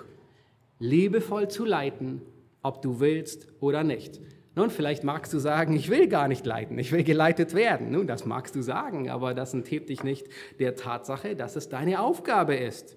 [0.79, 2.23] liebevoll zu leiten,
[2.63, 4.21] ob du willst oder nicht.
[4.59, 7.93] Nun, vielleicht magst du sagen, ich will gar nicht leiten, ich will geleitet werden.
[7.93, 10.27] Nun, das magst du sagen, aber das enthebt dich nicht
[10.59, 12.97] der Tatsache, dass es deine Aufgabe ist.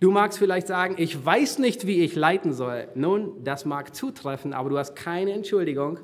[0.00, 2.88] Du magst vielleicht sagen, ich weiß nicht, wie ich leiten soll.
[2.94, 5.98] Nun, das mag zutreffen, aber du hast keine Entschuldigung.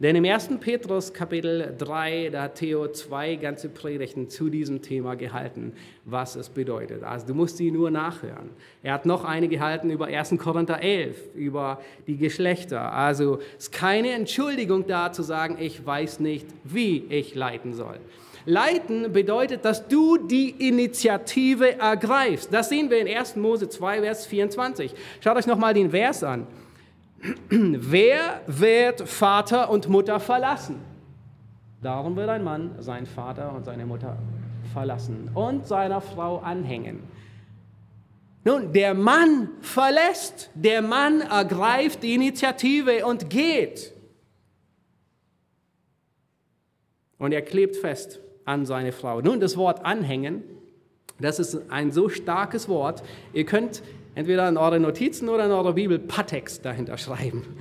[0.00, 0.48] Denn im 1.
[0.60, 5.74] Petrus Kapitel 3, da hat Theo zwei ganze Predigten zu diesem Thema gehalten,
[6.06, 7.02] was es bedeutet.
[7.02, 8.48] Also du musst sie nur nachhören.
[8.82, 10.36] Er hat noch eine gehalten über 1.
[10.38, 12.94] Korinther 11, über die Geschlechter.
[12.94, 17.98] Also es ist keine Entschuldigung da zu sagen, ich weiß nicht, wie ich leiten soll.
[18.46, 22.54] Leiten bedeutet, dass du die Initiative ergreifst.
[22.54, 23.36] Das sehen wir in 1.
[23.36, 24.94] Mose 2, Vers 24.
[25.22, 26.46] Schaut euch nochmal den Vers an.
[27.50, 30.80] Wer wird Vater und Mutter verlassen?
[31.82, 34.18] Darum wird ein Mann seinen Vater und seine Mutter
[34.72, 37.02] verlassen und seiner Frau anhängen.
[38.44, 43.92] Nun, der Mann verlässt, der Mann ergreift die Initiative und geht.
[47.18, 49.20] Und er klebt fest an seine Frau.
[49.20, 50.42] Nun, das Wort anhängen,
[51.18, 53.02] das ist ein so starkes Wort,
[53.34, 53.82] ihr könnt
[54.14, 57.42] entweder in eure Notizen oder in eurer Bibel Patex dahinter schreiben.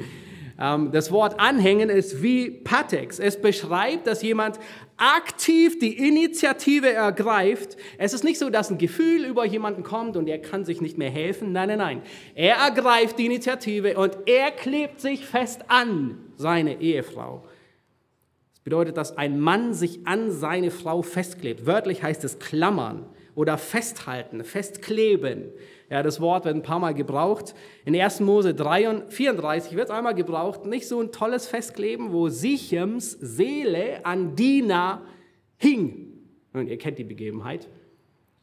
[0.62, 3.18] Ähm, das Wort anhängen ist wie Patex.
[3.18, 4.60] Es beschreibt, dass jemand
[4.98, 7.78] aktiv die Initiative ergreift.
[7.98, 10.98] Es ist nicht so, dass ein Gefühl über jemanden kommt und er kann sich nicht
[10.98, 11.54] mehr helfen.
[11.54, 12.02] Nein, nein, nein.
[12.36, 17.46] Er ergreift die Initiative und er klebt sich fest an seine Ehefrau
[18.70, 21.66] bedeutet, dass ein Mann sich an seine Frau festklebt.
[21.66, 25.46] Wörtlich heißt es klammern oder festhalten, festkleben.
[25.89, 27.56] Ja, das Wort wird ein paar Mal gebraucht.
[27.84, 28.19] In 1.
[28.19, 30.65] Mose 34 wird es einmal gebraucht.
[30.65, 35.02] Nicht so ein tolles Festkleben, wo Sichems Seele an Dina
[35.58, 36.13] hing.
[36.54, 37.67] Und ihr kennt die Begebenheit.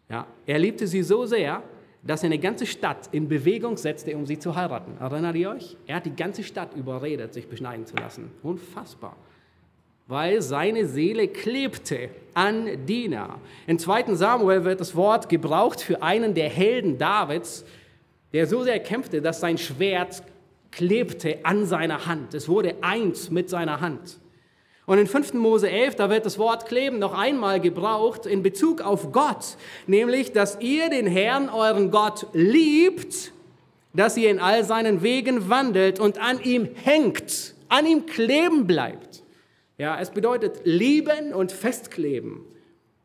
[0.09, 1.63] Ja, er liebte sie so sehr,
[2.03, 4.97] dass er eine ganze Stadt in Bewegung setzte, um sie zu heiraten.
[5.01, 5.77] Erinnert ihr euch?
[5.87, 8.31] Er hat die ganze Stadt überredet, sich beschneiden zu lassen.
[8.43, 9.17] Unfassbar
[10.07, 13.41] weil seine Seele klebte an Dina.
[13.67, 14.15] In 2.
[14.15, 17.65] Samuel wird das Wort gebraucht für einen der Helden Davids,
[18.33, 20.23] der so sehr kämpfte, dass sein Schwert
[20.71, 22.35] klebte an seiner Hand.
[22.35, 24.19] Es wurde eins mit seiner Hand.
[24.85, 25.35] Und in 5.
[25.35, 29.57] Mose 11, da wird das Wort kleben noch einmal gebraucht in Bezug auf Gott,
[29.89, 33.33] nämlich, dass ihr den Herrn, euren Gott, liebt,
[33.95, 39.06] dass ihr in all seinen Wegen wandelt und an ihm hängt, an ihm kleben bleibt.
[39.79, 42.41] Ja, es bedeutet lieben und festkleben.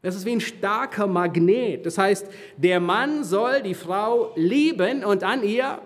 [0.01, 1.85] Das ist wie ein starker Magnet.
[1.85, 5.79] Das heißt, der Mann soll die Frau lieben und an ihr,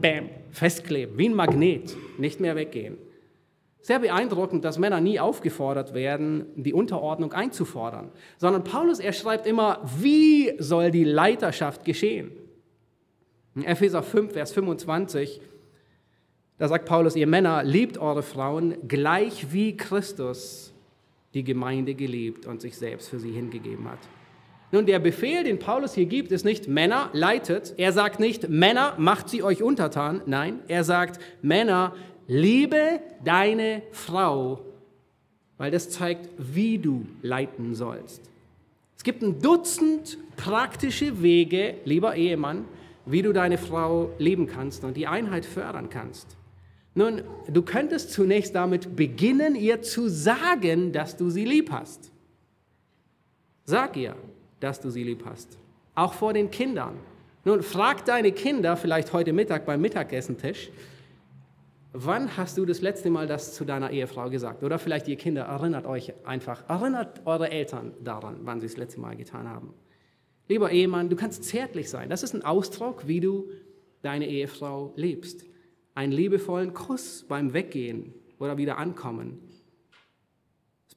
[0.00, 2.98] bam, festkleben, wie ein Magnet, nicht mehr weggehen.
[3.80, 9.80] Sehr beeindruckend, dass Männer nie aufgefordert werden, die Unterordnung einzufordern, sondern Paulus, er schreibt immer,
[9.98, 12.32] wie soll die Leiterschaft geschehen?
[13.54, 15.40] In Epheser 5, Vers 25
[16.58, 20.72] da sagt Paulus, ihr Männer, liebt eure Frauen gleich wie Christus
[21.34, 23.98] die Gemeinde geliebt und sich selbst für sie hingegeben hat.
[24.70, 27.74] Nun, der Befehl, den Paulus hier gibt, ist nicht Männer leitet.
[27.78, 30.20] Er sagt nicht Männer macht sie euch untertan.
[30.26, 31.94] Nein, er sagt Männer
[32.26, 34.60] liebe deine Frau
[35.58, 38.22] weil das zeigt, wie du leiten sollst.
[38.96, 42.64] Es gibt ein Dutzend praktische Wege, lieber Ehemann,
[43.04, 46.36] wie du deine Frau lieben kannst und die Einheit fördern kannst.
[46.98, 52.10] Nun, du könntest zunächst damit beginnen, ihr zu sagen, dass du sie lieb hast.
[53.64, 54.16] Sag ihr,
[54.58, 55.60] dass du sie lieb hast.
[55.94, 56.96] Auch vor den Kindern.
[57.44, 60.70] Nun, frag deine Kinder vielleicht heute Mittag beim Mittagessentisch,
[61.92, 64.64] wann hast du das letzte Mal das zu deiner Ehefrau gesagt?
[64.64, 68.98] Oder vielleicht ihr Kinder, erinnert euch einfach, erinnert eure Eltern daran, wann sie das letzte
[68.98, 69.72] Mal getan haben.
[70.48, 72.10] Lieber Ehemann, du kannst zärtlich sein.
[72.10, 73.50] Das ist ein Ausdruck, wie du
[74.02, 75.47] deine Ehefrau liebst.
[75.98, 79.40] Einen liebevollen Kuss beim Weggehen oder wieder ankommen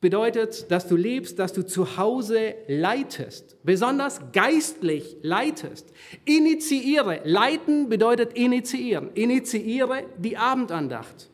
[0.02, 5.94] bedeutet, dass du lebst, dass du zu Hause leitest, besonders geistlich leitest.
[6.26, 7.22] Initiiere.
[7.24, 9.12] Leiten bedeutet initiieren.
[9.14, 11.30] Initiiere die Abendandacht.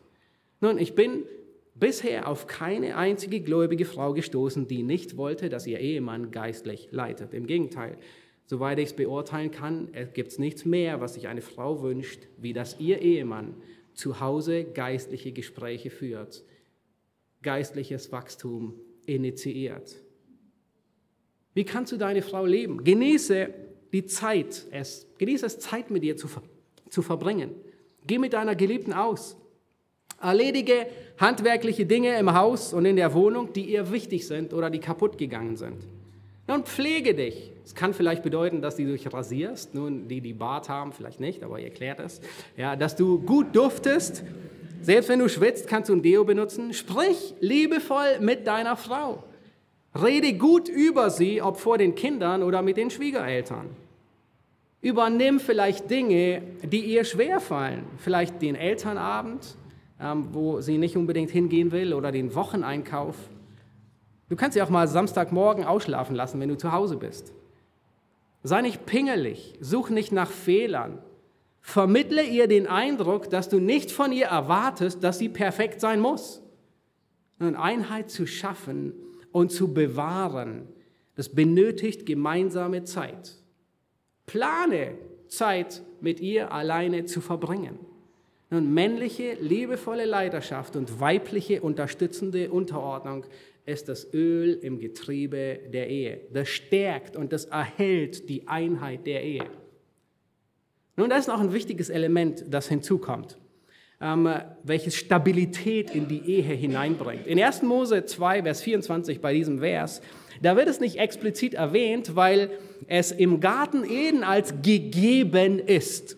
[0.59, 1.23] Nun, ich bin
[1.75, 7.33] bisher auf keine einzige gläubige Frau gestoßen, die nicht wollte, dass ihr Ehemann geistlich leitet.
[7.33, 7.97] Im Gegenteil,
[8.47, 12.53] soweit ich es beurteilen kann, gibt es nichts mehr, was sich eine Frau wünscht, wie
[12.53, 13.53] dass ihr Ehemann
[13.93, 16.43] zu Hause geistliche Gespräche führt
[17.41, 18.73] geistliches Wachstum
[19.05, 19.95] initiiert.
[21.53, 22.83] Wie kannst du deine Frau leben?
[22.83, 23.49] Genieße
[23.93, 26.27] die Zeit, es, genieße es, Zeit mit ihr zu,
[26.89, 27.51] zu verbringen.
[28.05, 29.37] Geh mit deiner Geliebten aus.
[30.21, 34.79] Erledige handwerkliche Dinge im Haus und in der Wohnung, die ihr wichtig sind oder die
[34.79, 35.87] kaputt gegangen sind.
[36.47, 37.51] Nun pflege dich.
[37.65, 39.75] Es kann vielleicht bedeuten, dass du dich rasierst.
[39.75, 42.21] Nun, die, die Bart haben, vielleicht nicht, aber ihr klärt es.
[42.55, 44.23] Ja, dass du gut duftest
[44.81, 46.73] selbst wenn du schwitzt, kannst du ein Deo benutzen.
[46.73, 49.23] Sprich liebevoll mit deiner Frau.
[49.93, 53.69] Rede gut über sie, ob vor den Kindern oder mit den Schwiegereltern.
[54.81, 57.83] Übernimm vielleicht Dinge, die ihr schwerfallen.
[57.97, 59.57] Vielleicht den Elternabend,
[59.99, 63.15] ähm, wo sie nicht unbedingt hingehen will, oder den Wocheneinkauf.
[64.29, 67.33] Du kannst sie auch mal Samstagmorgen ausschlafen lassen, wenn du zu Hause bist.
[68.43, 70.99] Sei nicht pingelig, such nicht nach Fehlern.
[71.61, 76.41] Vermittle ihr den Eindruck, dass du nicht von ihr erwartest, dass sie perfekt sein muss.
[77.39, 78.93] Und Einheit zu schaffen
[79.31, 80.67] und zu bewahren,
[81.15, 83.35] das benötigt gemeinsame Zeit.
[84.25, 87.79] Plane Zeit mit ihr alleine zu verbringen.
[88.49, 93.25] Nun, männliche, liebevolle Leidenschaft und weibliche, unterstützende Unterordnung
[93.67, 96.21] ist das Öl im Getriebe der Ehe.
[96.31, 99.45] Das stärkt und das erhält die Einheit der Ehe.
[100.95, 103.37] Nun, da ist noch ein wichtiges Element, das hinzukommt,
[104.01, 104.29] ähm,
[104.63, 107.27] welches Stabilität in die Ehe hineinbringt.
[107.27, 107.61] In 1.
[107.63, 110.01] Mose 2, Vers 24 bei diesem Vers,
[110.41, 112.51] da wird es nicht explizit erwähnt, weil
[112.87, 116.15] es im Garten Eden als gegeben ist.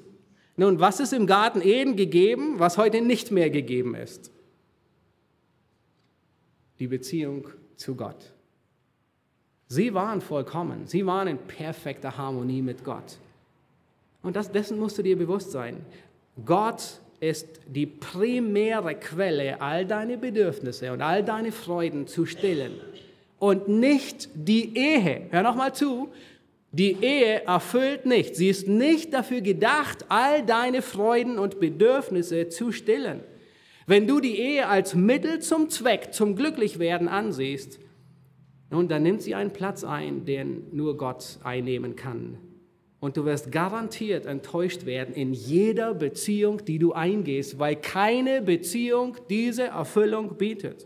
[0.56, 4.32] Nun, was ist im Garten Eden gegeben, was heute nicht mehr gegeben ist?
[6.80, 8.32] Die Beziehung zu Gott.
[9.68, 13.18] Sie waren vollkommen, sie waren in perfekter Harmonie mit Gott.
[14.24, 15.78] Und das, dessen musst du dir bewusst sein.
[16.46, 22.74] Gott ist die primäre Quelle, all deine Bedürfnisse und all deine Freuden zu stillen.
[23.38, 25.28] Und nicht die Ehe.
[25.30, 26.10] Hör nochmal zu.
[26.72, 28.36] Die Ehe erfüllt nicht.
[28.36, 33.22] Sie ist nicht dafür gedacht, all deine Freuden und Bedürfnisse zu stillen.
[33.90, 37.80] Wenn du die Ehe als Mittel zum Zweck, zum Glücklichwerden ansiehst,
[38.70, 42.38] nun, dann nimmt sie einen Platz ein, den nur Gott einnehmen kann.
[43.00, 49.18] Und du wirst garantiert enttäuscht werden in jeder Beziehung, die du eingehst, weil keine Beziehung
[49.28, 50.86] diese Erfüllung bietet.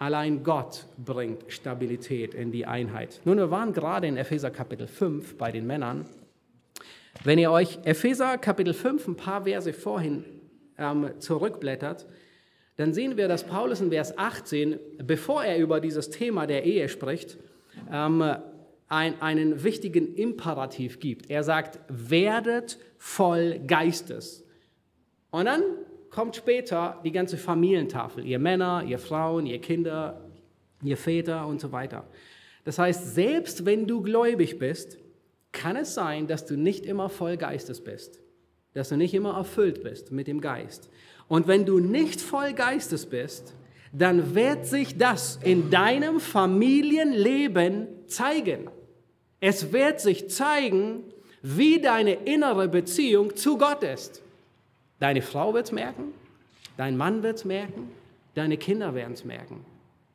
[0.00, 3.20] Allein Gott bringt Stabilität in die Einheit.
[3.24, 6.06] Nun, wir waren gerade in Epheser Kapitel 5 bei den Männern.
[7.22, 10.24] Wenn ihr euch Epheser Kapitel 5 ein paar Verse vorhin
[10.82, 12.06] ähm, zurückblättert,
[12.76, 16.88] dann sehen wir, dass Paulus in Vers 18, bevor er über dieses Thema der Ehe
[16.88, 17.38] spricht,
[17.90, 18.22] ähm,
[18.88, 21.30] ein, einen wichtigen Imperativ gibt.
[21.30, 24.44] Er sagt, werdet voll Geistes.
[25.30, 25.62] Und dann
[26.10, 30.20] kommt später die ganze Familientafel, ihr Männer, ihr Frauen, ihr Kinder,
[30.82, 32.04] ihr Väter und so weiter.
[32.64, 34.98] Das heißt, selbst wenn du gläubig bist,
[35.52, 38.21] kann es sein, dass du nicht immer voll Geistes bist,
[38.74, 40.88] dass du nicht immer erfüllt bist mit dem Geist.
[41.28, 43.54] Und wenn du nicht voll Geistes bist,
[43.92, 48.70] dann wird sich das in deinem Familienleben zeigen.
[49.40, 51.04] Es wird sich zeigen,
[51.42, 54.22] wie deine innere Beziehung zu Gott ist.
[54.98, 56.14] Deine Frau wird es merken,
[56.76, 57.90] dein Mann wird es merken,
[58.34, 59.64] deine Kinder werden es merken.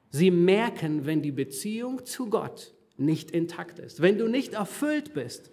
[0.09, 5.51] Sie merken, wenn die Beziehung zu Gott nicht intakt ist, wenn du nicht erfüllt bist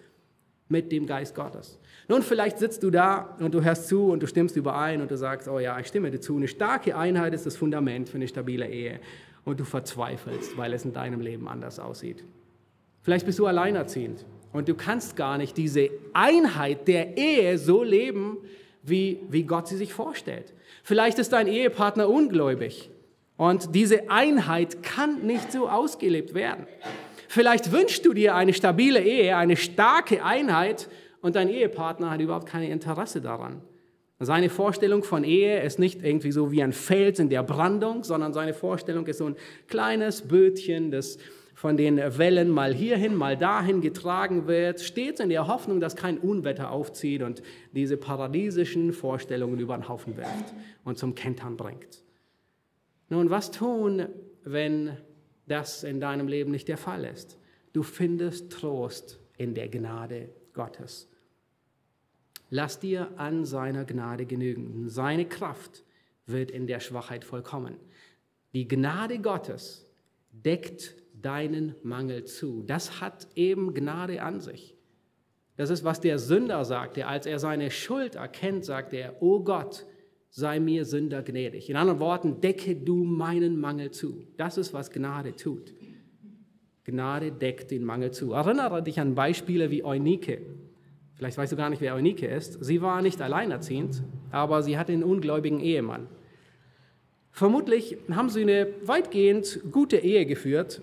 [0.68, 1.78] mit dem Geist Gottes.
[2.08, 5.16] Nun, vielleicht sitzt du da und du hörst zu und du stimmst überein und du
[5.16, 6.36] sagst, oh ja, ich stimme dir zu.
[6.36, 9.00] Eine starke Einheit ist das Fundament für eine stabile Ehe.
[9.44, 12.24] Und du verzweifelst, weil es in deinem Leben anders aussieht.
[13.02, 18.38] Vielleicht bist du alleinerziehend und du kannst gar nicht diese Einheit der Ehe so leben,
[18.82, 20.54] wie, wie Gott sie sich vorstellt.
[20.82, 22.90] Vielleicht ist dein Ehepartner ungläubig
[23.36, 26.66] und diese Einheit kann nicht so ausgelebt werden.
[27.28, 30.88] Vielleicht wünschst du dir eine stabile Ehe, eine starke Einheit
[31.24, 33.62] und dein Ehepartner hat überhaupt kein Interesse daran.
[34.20, 38.34] Seine Vorstellung von Ehe ist nicht irgendwie so wie ein Fels in der Brandung, sondern
[38.34, 41.16] seine Vorstellung ist so ein kleines Bötchen, das
[41.54, 46.18] von den Wellen mal hierhin, mal dahin getragen wird, stets in der Hoffnung, dass kein
[46.18, 47.40] Unwetter aufzieht und
[47.72, 50.52] diese paradiesischen Vorstellungen über den Haufen wirft
[50.84, 52.04] und zum Kentern bringt.
[53.08, 54.08] Nun, was tun,
[54.42, 54.98] wenn
[55.48, 57.38] das in deinem Leben nicht der Fall ist?
[57.72, 61.08] Du findest Trost in der Gnade Gottes.
[62.56, 64.88] Lass dir an seiner Gnade genügen.
[64.88, 65.82] Seine Kraft
[66.24, 67.74] wird in der Schwachheit vollkommen.
[68.52, 69.90] Die Gnade Gottes
[70.30, 72.62] deckt deinen Mangel zu.
[72.62, 74.76] Das hat eben Gnade an sich.
[75.56, 77.08] Das ist, was der Sünder sagte.
[77.08, 79.84] Als er seine Schuld erkennt, sagt er, O Gott,
[80.30, 81.68] sei mir Sünder gnädig.
[81.68, 84.28] In anderen Worten, decke du meinen Mangel zu.
[84.36, 85.74] Das ist, was Gnade tut.
[86.84, 88.32] Gnade deckt den Mangel zu.
[88.32, 90.40] Erinnere dich an Beispiele wie Eunike.
[91.16, 92.62] Vielleicht weißt du gar nicht, wer Eunike ist.
[92.64, 96.08] Sie war nicht alleinerziehend, aber sie hatte einen ungläubigen Ehemann.
[97.30, 100.80] Vermutlich haben sie eine weitgehend gute Ehe geführt,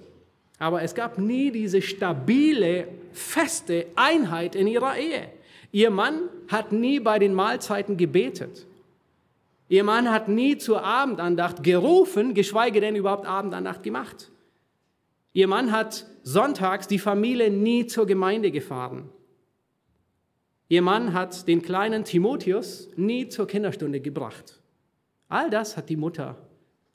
[0.60, 5.30] aber es gab nie diese stabile, feste Einheit in ihrer Ehe.
[5.72, 8.68] Ihr Mann hat nie bei den Mahlzeiten gebetet.
[9.70, 14.30] Ihr Mann hat nie zur Abendandacht gerufen, geschweige denn überhaupt Abendandacht gemacht.
[15.32, 19.10] Ihr Mann hat sonntags die Familie nie zur Gemeinde gefahren.
[20.72, 24.62] Ihr Mann hat den kleinen Timotheus nie zur Kinderstunde gebracht.
[25.28, 26.48] All das hat die Mutter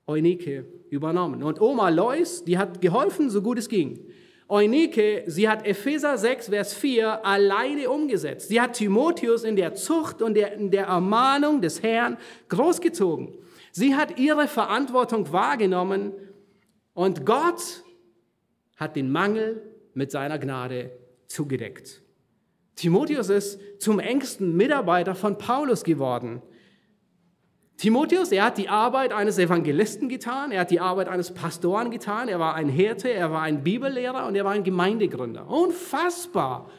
[0.07, 1.43] Eunike übernommen.
[1.43, 4.01] Und Oma Lois, die hat geholfen, so gut es ging.
[4.49, 8.49] Eunike, sie hat Epheser 6, Vers 4 alleine umgesetzt.
[8.49, 12.17] Sie hat Timotheus in der Zucht und der, in der Ermahnung des Herrn
[12.49, 13.37] großgezogen.
[13.73, 16.15] Sie hat ihre Verantwortung wahrgenommen
[16.95, 17.83] und Gott
[18.79, 19.61] hat den Mangel
[19.93, 20.93] mit seiner Gnade
[21.27, 22.06] zugedeckt.
[22.77, 26.43] Timotheus ist zum engsten Mitarbeiter von Paulus geworden.
[27.79, 32.29] Timotheus, er hat die Arbeit eines Evangelisten getan, er hat die Arbeit eines Pastoren getan,
[32.29, 35.49] er war ein Hirte, er war ein Bibellehrer und er war ein Gemeindegründer.
[35.49, 36.71] Unfassbar!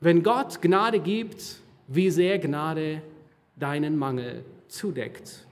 [0.00, 1.56] Wenn Gott Gnade gibt,
[1.88, 3.02] wie sehr Gnade
[3.56, 5.47] deinen Mangel zudeckt.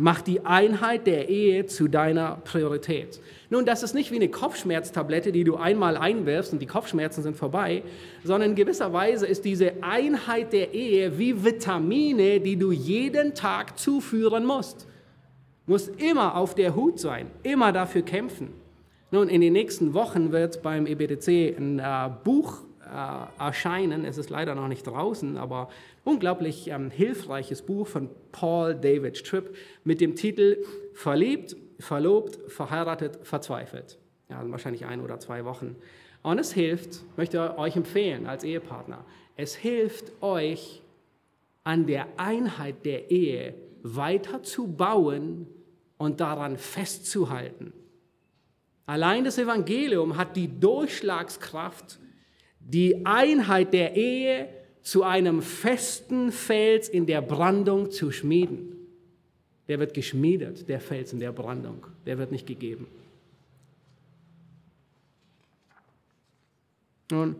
[0.00, 3.20] Mach die Einheit der Ehe zu deiner Priorität.
[3.50, 7.36] Nun, das ist nicht wie eine Kopfschmerztablette, die du einmal einwirfst und die Kopfschmerzen sind
[7.36, 7.82] vorbei,
[8.22, 13.76] sondern in gewisser Weise ist diese Einheit der Ehe wie Vitamine, die du jeden Tag
[13.76, 14.86] zuführen musst.
[15.66, 18.50] Du musst immer auf der Hut sein, immer dafür kämpfen.
[19.10, 22.62] Nun, in den nächsten Wochen wird beim EBDC ein äh, Buch
[22.92, 24.04] äh, erscheinen.
[24.04, 25.68] Es ist leider noch nicht draußen, aber
[26.04, 30.58] unglaublich ähm, hilfreiches Buch von Paul David Tripp mit dem Titel
[30.94, 33.98] Verliebt, verlobt, verheiratet, verzweifelt.
[34.28, 35.76] Ja, also wahrscheinlich ein oder zwei Wochen.
[36.22, 39.04] Und es hilft, möchte euch empfehlen als Ehepartner,
[39.36, 40.82] es hilft euch
[41.64, 45.46] an der Einheit der Ehe weiter zu bauen
[45.96, 47.72] und daran festzuhalten.
[48.86, 51.98] Allein das Evangelium hat die Durchschlagskraft,
[52.68, 54.48] die Einheit der Ehe
[54.82, 58.76] zu einem festen Fels in der Brandung zu schmieden.
[59.68, 61.86] Der wird geschmiedet, der Fels in der Brandung.
[62.06, 62.86] Der wird nicht gegeben.
[67.10, 67.36] Nun,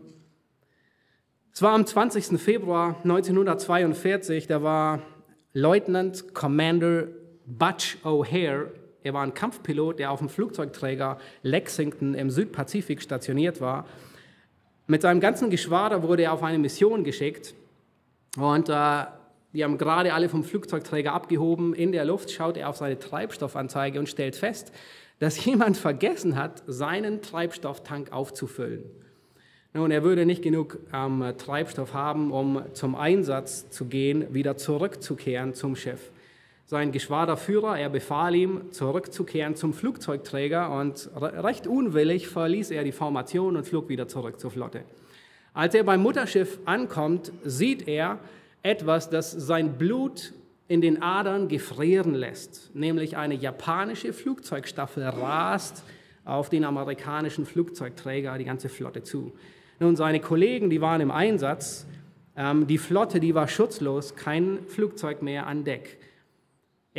[1.53, 2.39] es war am 20.
[2.39, 5.03] Februar 1942, da war
[5.53, 7.07] Leutnant Commander
[7.45, 8.71] Butch O'Hare,
[9.03, 13.85] er war ein Kampfpilot, der auf dem Flugzeugträger Lexington im Südpazifik stationiert war.
[14.89, 17.53] Mit seinem ganzen Geschwader wurde er auf eine Mission geschickt
[18.39, 19.03] und äh,
[19.53, 21.75] die haben gerade alle vom Flugzeugträger abgehoben.
[21.75, 24.71] In der Luft schaut er auf seine Treibstoffanzeige und stellt fest,
[25.19, 28.83] dass jemand vergessen hat, seinen Treibstofftank aufzufüllen.
[29.73, 35.53] Nun, er würde nicht genug ähm, Treibstoff haben, um zum Einsatz zu gehen, wieder zurückzukehren
[35.53, 36.09] zum Schiff
[36.69, 43.57] sein Geschwaderführer, er befahl ihm, zurückzukehren zum Flugzeugträger und recht unwillig verließ er die Formation
[43.57, 44.83] und flog wieder zurück zur Flotte.
[45.55, 48.19] Als er beim Mutterschiff ankommt, sieht er
[48.61, 50.31] etwas, das sein Blut
[50.67, 55.83] in den Adern gefrieren lässt, nämlich eine japanische Flugzeugstaffel rast
[56.23, 59.33] auf den amerikanischen Flugzeugträger die ganze Flotte zu.
[59.79, 61.87] Nun, seine Kollegen, die waren im Einsatz.
[62.37, 65.97] Ähm, die Flotte, die war schutzlos, kein Flugzeug mehr an Deck.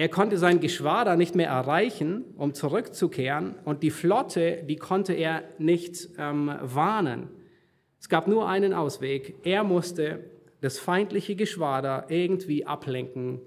[0.00, 5.42] Er konnte sein Geschwader nicht mehr erreichen, um zurückzukehren, und die Flotte, die konnte er
[5.58, 7.28] nicht ähm, warnen.
[8.00, 9.34] Es gab nur einen Ausweg.
[9.42, 10.24] Er musste
[10.62, 13.42] das feindliche Geschwader irgendwie ablenken,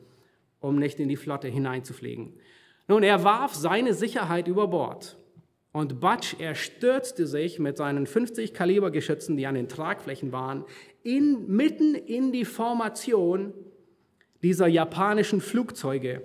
[0.59, 2.33] um nicht in die Flotte hineinzufliegen.
[2.87, 5.17] Nun, er warf seine Sicherheit über Bord.
[5.71, 10.65] Und Batsch, er stürzte sich mit seinen 50 Kaliber Geschützen, die an den Tragflächen waren,
[11.01, 13.55] in, mitten in die Formation
[14.43, 16.21] dieser japanischen Flugzeuge.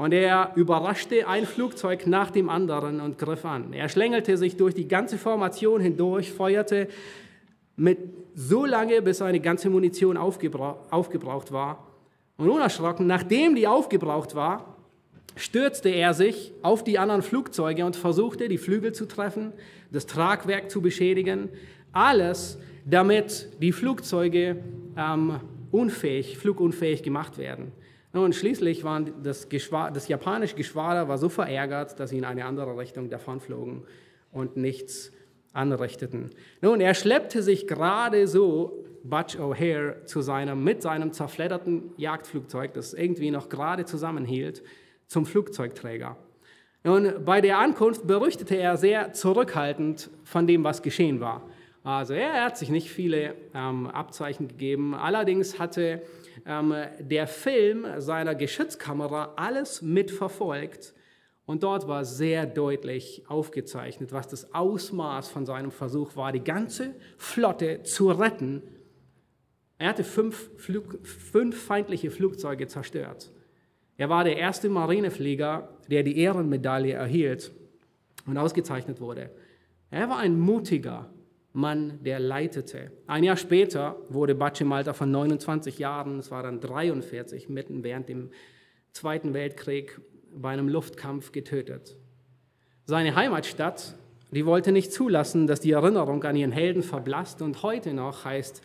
[0.00, 3.74] Und er überraschte ein Flugzeug nach dem anderen und griff an.
[3.74, 6.88] Er schlängelte sich durch die ganze Formation hindurch, feuerte
[7.76, 7.98] mit
[8.34, 11.86] so lange, bis seine ganze Munition aufgebraucht war.
[12.38, 14.74] Und unerschrocken, nachdem die aufgebraucht war,
[15.36, 19.52] stürzte er sich auf die anderen Flugzeuge und versuchte, die Flügel zu treffen,
[19.92, 21.50] das Tragwerk zu beschädigen.
[21.92, 24.64] Alles, damit die Flugzeuge
[24.96, 25.40] ähm,
[25.70, 27.72] unfähig, flugunfähig gemacht werden.
[28.12, 32.76] Und schließlich war das, das japanische Geschwader war so verärgert, dass sie in eine andere
[32.76, 33.84] Richtung davonflogen
[34.32, 35.12] und nichts
[35.52, 36.30] anrichteten.
[36.60, 42.94] Nun, er schleppte sich gerade so, Butch O'Hare, zu seinem, mit seinem zerfledderten Jagdflugzeug, das
[42.94, 44.62] irgendwie noch gerade zusammenhielt,
[45.06, 46.16] zum Flugzeugträger.
[46.82, 51.42] Und bei der Ankunft berichtete er sehr zurückhaltend von dem, was geschehen war.
[51.82, 54.94] Also er hat sich nicht viele ähm, Abzeichen gegeben.
[54.94, 56.02] Allerdings hatte
[56.46, 60.94] ähm, der Film seiner Geschützkamera alles mitverfolgt.
[61.46, 66.94] Und dort war sehr deutlich aufgezeichnet, was das Ausmaß von seinem Versuch war, die ganze
[67.16, 68.62] Flotte zu retten.
[69.78, 73.32] Er hatte fünf, Flug, fünf feindliche Flugzeuge zerstört.
[73.96, 77.52] Er war der erste Marineflieger, der die Ehrenmedaille erhielt
[78.26, 79.30] und ausgezeichnet wurde.
[79.90, 81.10] Er war ein mutiger
[81.52, 82.92] Mann, der leitete.
[83.06, 88.30] Ein Jahr später wurde Alter von 29 Jahren, es war dann 43, mitten während dem
[88.92, 90.00] Zweiten Weltkrieg,
[90.32, 91.96] bei einem Luftkampf getötet.
[92.84, 93.96] Seine Heimatstadt,
[94.30, 98.62] die wollte nicht zulassen, dass die Erinnerung an ihren Helden verblasst und heute noch heißt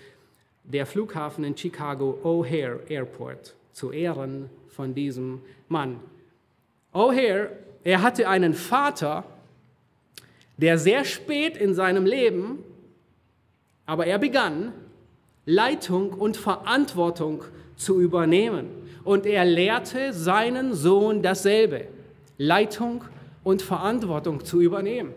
[0.63, 5.99] der Flughafen in Chicago O'Hare Airport zu Ehren von diesem Mann.
[6.93, 7.49] O'Hare,
[7.83, 9.25] er hatte einen Vater,
[10.57, 12.63] der sehr spät in seinem Leben,
[13.85, 14.73] aber er begann,
[15.45, 17.43] Leitung und Verantwortung
[17.75, 18.67] zu übernehmen.
[19.03, 21.87] Und er lehrte seinen Sohn dasselbe,
[22.37, 23.03] Leitung
[23.43, 25.13] und Verantwortung zu übernehmen.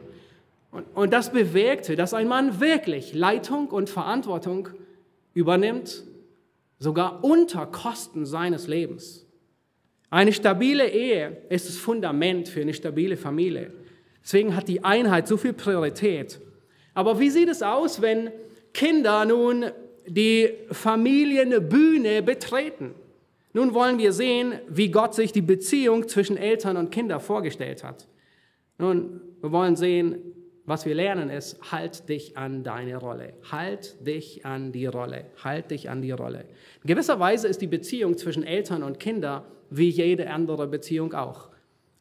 [0.70, 4.68] Und, und das bewegte, dass ein Mann wirklich Leitung und Verantwortung
[5.32, 6.04] übernimmt,
[6.78, 9.26] sogar unter Kosten seines Lebens.
[10.10, 13.72] Eine stabile Ehe ist das Fundament für eine stabile Familie.
[14.22, 16.38] Deswegen hat die Einheit so viel Priorität.
[16.94, 18.30] Aber wie sieht es aus, wenn
[18.78, 19.64] Kinder nun
[20.06, 22.94] die Familienbühne betreten?
[23.52, 28.06] Nun wollen wir sehen, wie Gott sich die Beziehung zwischen Eltern und Kindern vorgestellt hat.
[28.78, 30.32] Nun, wir wollen sehen,
[30.64, 33.32] was wir lernen ist, halt dich an deine Rolle.
[33.50, 35.24] Halt dich an die Rolle.
[35.42, 36.44] Halt dich an die Rolle.
[36.84, 41.48] In gewisser Weise ist die Beziehung zwischen Eltern und Kindern wie jede andere Beziehung auch.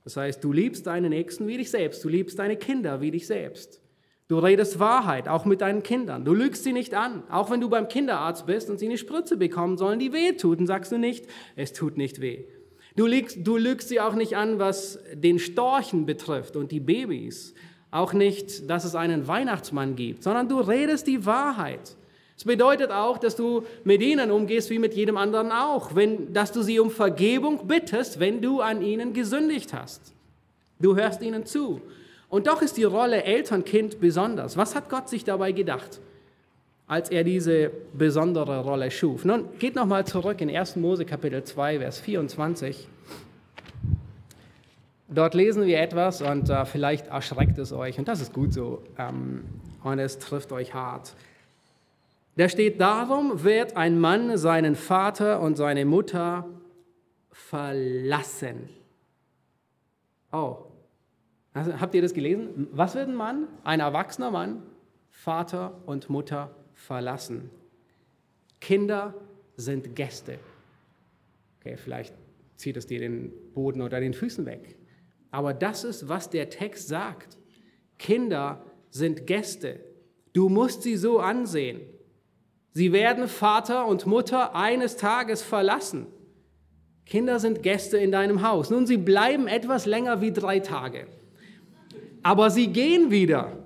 [0.03, 3.25] Das heißt, du liebst deine Nächsten wie dich selbst, du liebst deine Kinder wie dich
[3.25, 3.81] selbst.
[4.27, 6.25] Du redest Wahrheit, auch mit deinen Kindern.
[6.25, 7.23] Du lügst sie nicht an.
[7.29, 10.59] Auch wenn du beim Kinderarzt bist und sie eine Spritze bekommen sollen, die weh tut,
[10.59, 11.25] dann sagst du nicht,
[11.55, 12.43] es tut nicht weh.
[12.97, 17.53] Du lügst, du lügst sie auch nicht an, was den Storchen betrifft und die Babys.
[17.89, 21.95] Auch nicht, dass es einen Weihnachtsmann gibt, sondern du redest die Wahrheit.
[22.35, 26.51] Es bedeutet auch, dass du mit ihnen umgehst wie mit jedem anderen auch, wenn, dass
[26.51, 30.13] du sie um Vergebung bittest, wenn du an ihnen gesündigt hast.
[30.79, 31.81] Du hörst ihnen zu.
[32.29, 34.57] Und doch ist die Rolle Eltern-Kind besonders.
[34.57, 35.99] Was hat Gott sich dabei gedacht,
[36.87, 39.23] als er diese besondere Rolle schuf?
[39.23, 40.75] Nun, geht nochmal zurück in 1.
[40.75, 42.87] Mose Kapitel 2, Vers 24.
[45.09, 48.83] Dort lesen wir etwas und äh, vielleicht erschreckt es euch, und das ist gut so,
[48.97, 49.45] ähm,
[49.83, 51.13] und es trifft euch hart.
[52.35, 56.45] Da steht, darum wird ein Mann seinen Vater und seine Mutter
[57.31, 58.69] verlassen.
[60.31, 60.66] Oh,
[61.57, 62.67] also, habt ihr das gelesen?
[62.71, 63.47] Was wird ein Mann?
[63.63, 64.61] Ein erwachsener Mann,
[65.09, 67.49] Vater und Mutter verlassen.
[68.61, 69.15] Kinder
[69.55, 70.39] sind Gäste.
[71.59, 72.13] Okay, vielleicht
[72.57, 74.77] zieht es dir den Boden oder den Füßen weg.
[75.31, 77.37] Aber das ist, was der Text sagt.
[77.97, 79.79] Kinder sind Gäste.
[80.33, 81.81] Du musst sie so ansehen.
[82.71, 86.05] Sie werden Vater und Mutter eines Tages verlassen.
[87.05, 88.69] Kinder sind Gäste in deinem Haus.
[88.69, 91.07] Nun, sie bleiben etwas länger wie drei Tage.
[92.23, 93.63] Aber sie gehen wieder.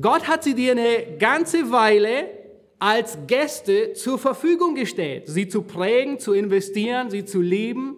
[0.00, 2.30] Gott hat sie dir eine ganze Weile
[2.78, 7.96] als Gäste zur Verfügung gestellt, sie zu prägen, zu investieren, sie zu lieben.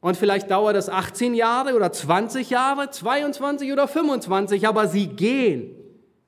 [0.00, 5.74] Und vielleicht dauert das 18 Jahre oder 20 Jahre, 22 oder 25, aber sie gehen.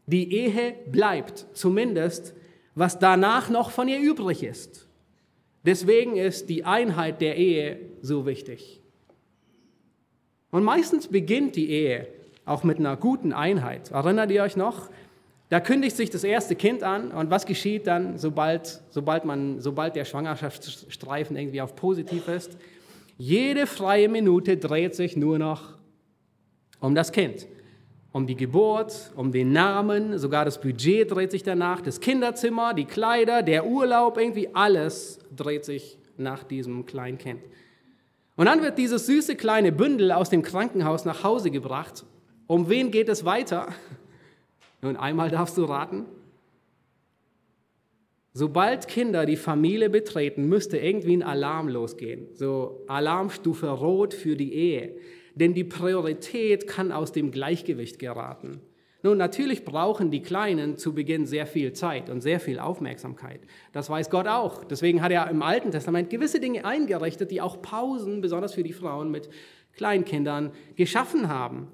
[0.07, 2.35] Die Ehe bleibt, zumindest
[2.75, 4.89] was danach noch von ihr übrig ist.
[5.65, 8.81] Deswegen ist die Einheit der Ehe so wichtig.
[10.51, 12.09] Und meistens beginnt die Ehe
[12.51, 13.93] auch mit einer guten Einheit.
[13.93, 14.91] Erinnert ihr euch noch?
[15.51, 19.97] Da kündigt sich das erste Kind an und was geschieht dann, sobald, sobald, man, sobald
[19.97, 22.57] der Schwangerschaftsstreifen irgendwie auf positiv ist?
[23.19, 25.75] Jede freie Minute dreht sich nur noch
[26.81, 27.47] um das Kind,
[28.13, 32.85] um die Geburt, um den Namen, sogar das Budget dreht sich danach, das Kinderzimmer, die
[32.85, 37.41] Kleider, der Urlaub, irgendwie alles dreht sich nach diesem kleinen Kind.
[38.37, 42.05] Und dann wird dieses süße kleine Bündel aus dem Krankenhaus nach Hause gebracht.
[42.51, 43.69] Um wen geht es weiter?
[44.83, 46.07] Nun, einmal darfst du raten.
[48.33, 52.27] Sobald Kinder die Familie betreten, müsste irgendwie ein Alarm losgehen.
[52.35, 54.97] So Alarmstufe Rot für die Ehe.
[55.37, 58.61] Denn die Priorität kann aus dem Gleichgewicht geraten.
[59.05, 63.43] Nun, natürlich brauchen die Kleinen zu Beginn sehr viel Zeit und sehr viel Aufmerksamkeit.
[63.73, 64.65] Das weiß Gott auch.
[64.65, 68.73] Deswegen hat er im Alten Testament gewisse Dinge eingerichtet, die auch Pausen, besonders für die
[68.73, 69.31] Frauen mit
[69.73, 71.69] Kleinkindern, geschaffen haben.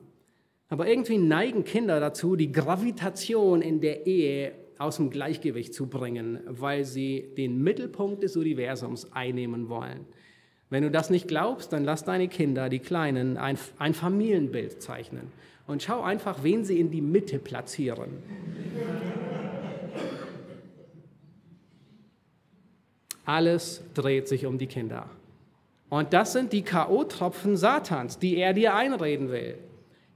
[0.69, 6.41] Aber irgendwie neigen Kinder dazu, die Gravitation in der Ehe aus dem Gleichgewicht zu bringen,
[6.47, 10.07] weil sie den Mittelpunkt des Universums einnehmen wollen.
[10.69, 15.31] Wenn du das nicht glaubst, dann lass deine Kinder, die Kleinen, ein, ein Familienbild zeichnen
[15.67, 18.11] und schau einfach, wen sie in die Mitte platzieren.
[23.25, 25.09] Alles dreht sich um die Kinder.
[25.89, 29.59] Und das sind die K.O.-Tropfen Satans, die er dir einreden will.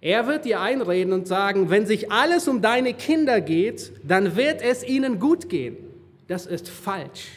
[0.01, 4.62] Er wird dir einreden und sagen, wenn sich alles um deine Kinder geht, dann wird
[4.62, 5.76] es ihnen gut gehen.
[6.26, 7.28] Das ist falsch.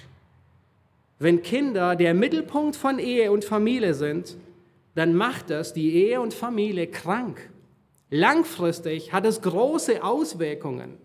[1.19, 4.37] Wenn Kinder der Mittelpunkt von Ehe und Familie sind,
[4.95, 7.49] dann macht das die Ehe und Familie krank.
[8.09, 10.97] Langfristig hat es große Auswirkungen.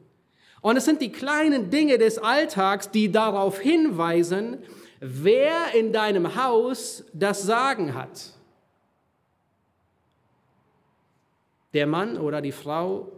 [0.60, 4.58] Und es sind die kleinen Dinge des Alltags, die darauf hinweisen,
[5.00, 8.34] wer in deinem Haus das Sagen hat.
[11.74, 13.12] Der Mann oder die Frau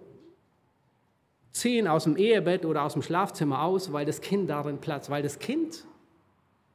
[1.52, 5.22] ziehen aus dem Ehebett oder aus dem Schlafzimmer aus, weil das Kind darin Platz, weil
[5.22, 5.86] das Kind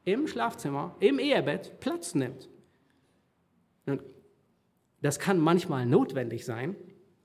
[0.04, 2.48] im Schlafzimmer, im Ehebett Platz nimmt.
[3.86, 4.02] Und
[5.02, 6.76] das kann manchmal notwendig sein,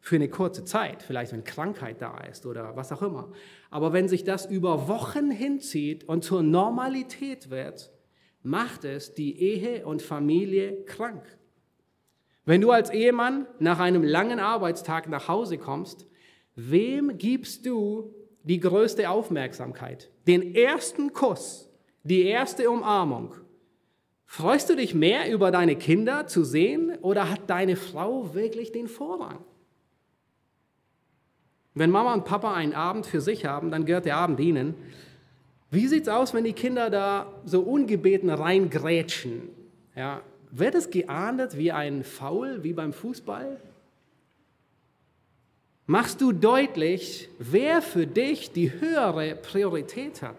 [0.02, 3.32] für eine kurze Zeit, vielleicht wenn Krankheit da ist oder was auch immer.
[3.70, 7.92] Aber wenn sich das über Wochen hinzieht und zur Normalität wird,
[8.42, 11.24] macht es die Ehe und Familie krank.
[12.46, 16.08] Wenn du als Ehemann nach einem langen Arbeitstag nach Hause kommst,
[16.56, 18.14] wem gibst du
[18.44, 20.10] die größte Aufmerksamkeit?
[20.28, 21.70] Den ersten Kuss,
[22.04, 23.36] die erste Umarmung.
[24.26, 28.88] Freust du dich mehr über deine Kinder zu sehen oder hat deine Frau wirklich den
[28.88, 29.44] Vorrang?
[31.74, 34.76] Wenn Mama und Papa einen Abend für sich haben, dann gehört der Abend ihnen.
[35.70, 39.50] Wie sieht es aus, wenn die Kinder da so ungebeten reingrätschen?
[39.96, 40.22] Ja,
[40.52, 43.58] wird es geahndet wie ein Foul, wie beim Fußball?
[45.88, 50.38] Machst du deutlich, wer für dich die höhere Priorität hat?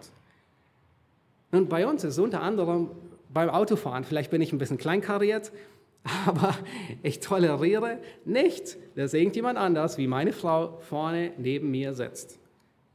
[1.51, 2.91] Und bei uns ist unter anderem
[3.29, 5.53] beim Autofahren, vielleicht bin ich ein bisschen kleinkariert,
[6.27, 6.55] aber
[7.03, 12.39] ich toleriere nicht, dass irgendjemand anders wie meine Frau vorne neben mir sitzt.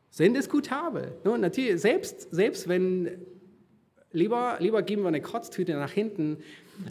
[0.09, 1.15] Sind diskutabel.
[1.24, 3.22] Nun, natürlich, selbst, selbst wenn,
[4.18, 6.38] lieber, lieber geben wir eine Kotztüte nach hinten,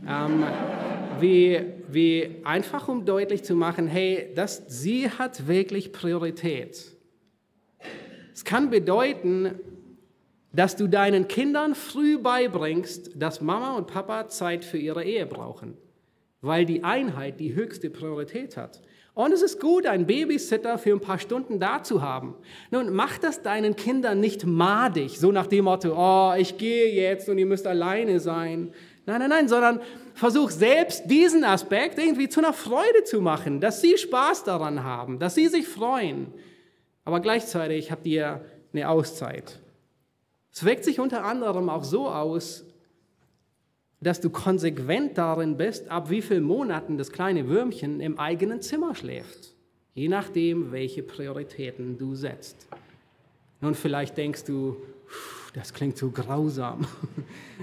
[0.09, 0.45] ähm,
[1.21, 6.93] wie, wie einfach um deutlich zu machen, hey, das, sie hat wirklich Priorität.
[8.33, 9.55] Es kann bedeuten,
[10.53, 15.77] dass du deinen Kindern früh beibringst, dass Mama und Papa Zeit für ihre Ehe brauchen
[16.47, 18.81] weil die Einheit die höchste Priorität hat.
[19.17, 22.35] Und es ist gut, einen Babysitter für ein paar Stunden da zu haben.
[22.71, 27.27] Nun, mach das deinen Kindern nicht madig, so nach dem Motto, oh, ich gehe jetzt
[27.31, 28.75] und ihr müsst alleine sein.
[29.07, 29.81] Nein, nein, nein, sondern
[30.13, 35.19] versuch selbst diesen Aspekt irgendwie zu einer Freude zu machen, dass sie Spaß daran haben,
[35.19, 36.27] dass sie sich freuen.
[37.07, 38.45] Aber gleichzeitig habt ihr
[38.75, 39.61] eine Auszeit.
[40.53, 42.67] Es wirkt sich unter anderem auch so aus,
[44.01, 48.95] dass du konsequent darin bist, ab wie vielen Monaten das kleine Würmchen im eigenen Zimmer
[48.95, 49.55] schläft.
[49.95, 52.69] Je nachdem, welche Prioritäten du setzt.
[53.61, 54.77] Nun, vielleicht denkst du,
[55.55, 56.87] das klingt so grausam.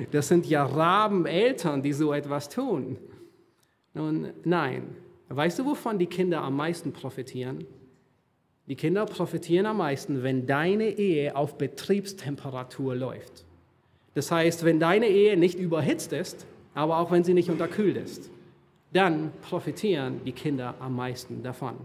[0.10, 2.98] Das sind ja Rabeneltern, die so etwas tun.
[3.94, 4.96] Nun, nein.
[5.30, 7.64] Weißt du, wovon die Kinder am meisten profitieren?
[8.66, 13.46] Die Kinder profitieren am meisten, wenn deine Ehe auf Betriebstemperatur läuft.
[14.16, 18.30] Das heißt, wenn deine Ehe nicht überhitzt ist, aber auch wenn sie nicht unterkühlt ist,
[18.92, 21.76] dann profitieren die Kinder am meisten davon.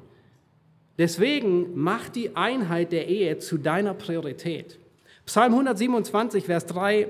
[0.99, 4.79] Deswegen mach die Einheit der Ehe zu deiner Priorität.
[5.24, 7.07] Psalm 127, Vers 3,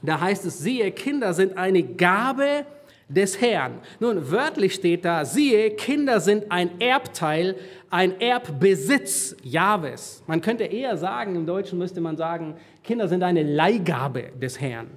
[0.00, 2.64] da heißt es, siehe, Kinder sind eine Gabe
[3.08, 3.80] des Herrn.
[4.00, 7.56] Nun, wörtlich steht da, siehe, Kinder sind ein Erbteil,
[7.90, 10.22] ein Erbbesitz Jahwes.
[10.26, 14.90] Man könnte eher sagen, im Deutschen müsste man sagen, Kinder sind eine Leihgabe des Herrn.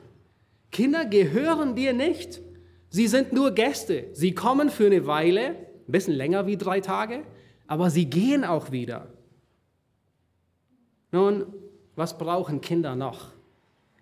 [0.72, 2.42] Kinder gehören dir nicht.
[2.90, 4.08] Sie sind nur Gäste.
[4.14, 7.24] Sie kommen für eine Weile, ein bisschen länger wie drei Tage,
[7.68, 9.08] aber sie gehen auch wieder.
[11.12, 11.46] Nun,
[11.96, 13.32] was brauchen Kinder noch?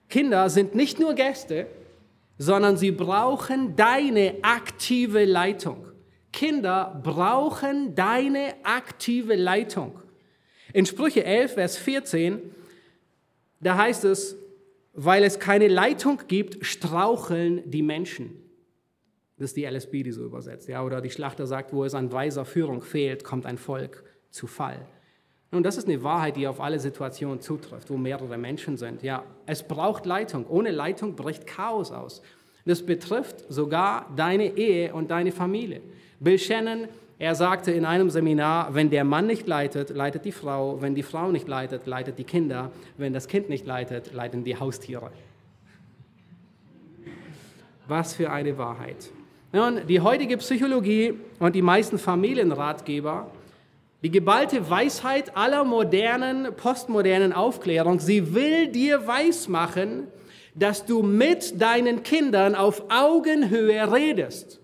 [0.09, 1.67] Kinder sind nicht nur Gäste,
[2.37, 5.85] sondern sie brauchen deine aktive Leitung.
[6.31, 9.99] Kinder brauchen deine aktive Leitung.
[10.73, 12.41] In Sprüche 11, Vers 14,
[13.63, 14.37] da heißt es,
[14.93, 18.43] weil es keine Leitung gibt, straucheln die Menschen.
[19.37, 20.67] Das ist die LSB, die so übersetzt.
[20.69, 24.47] Ja, oder die Schlachter sagt, wo es an weiser Führung fehlt, kommt ein Volk zu
[24.47, 24.85] Fall.
[25.51, 29.03] Nun, das ist eine Wahrheit, die auf alle Situationen zutrifft, wo mehrere Menschen sind.
[29.03, 30.47] Ja, es braucht Leitung.
[30.47, 32.21] Ohne Leitung bricht Chaos aus.
[32.65, 35.81] Das betrifft sogar deine Ehe und deine Familie.
[36.19, 36.87] Bill Shannon,
[37.19, 40.81] er sagte in einem Seminar, wenn der Mann nicht leitet, leitet die Frau.
[40.81, 42.71] Wenn die Frau nicht leitet, leitet die Kinder.
[42.97, 45.11] Wenn das Kind nicht leitet, leiten die Haustiere.
[47.87, 49.11] Was für eine Wahrheit.
[49.51, 53.27] Nun, die heutige Psychologie und die meisten Familienratgeber
[54.03, 60.07] die geballte Weisheit aller modernen, postmodernen Aufklärung, sie will dir weismachen,
[60.55, 64.59] dass du mit deinen Kindern auf Augenhöhe redest.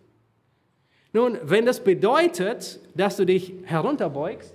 [1.19, 4.53] Nun, wenn das bedeutet, dass du dich herunterbeugst,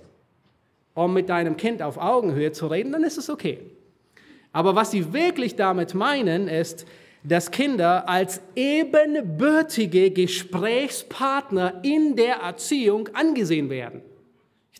[0.95, 3.59] um mit deinem Kind auf Augenhöhe zu reden, dann ist es okay.
[4.51, 6.87] Aber was sie wirklich damit meinen, ist,
[7.23, 14.01] dass Kinder als ebenbürtige Gesprächspartner in der Erziehung angesehen werden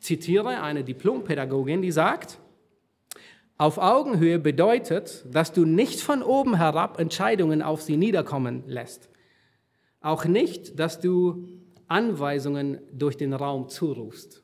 [0.05, 2.37] zitiere eine Diplompädagogin, die sagt,
[3.57, 9.09] auf Augenhöhe bedeutet, dass du nicht von oben herab Entscheidungen auf sie niederkommen lässt.
[10.01, 11.47] Auch nicht, dass du
[11.87, 14.41] Anweisungen durch den Raum zurufst.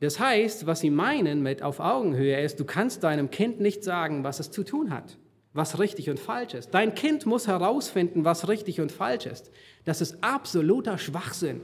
[0.00, 4.24] Das heißt, was sie meinen mit auf Augenhöhe ist, du kannst deinem Kind nicht sagen,
[4.24, 5.18] was es zu tun hat,
[5.52, 6.70] was richtig und falsch ist.
[6.70, 9.50] Dein Kind muss herausfinden, was richtig und falsch ist.
[9.84, 11.60] Das ist absoluter Schwachsinn.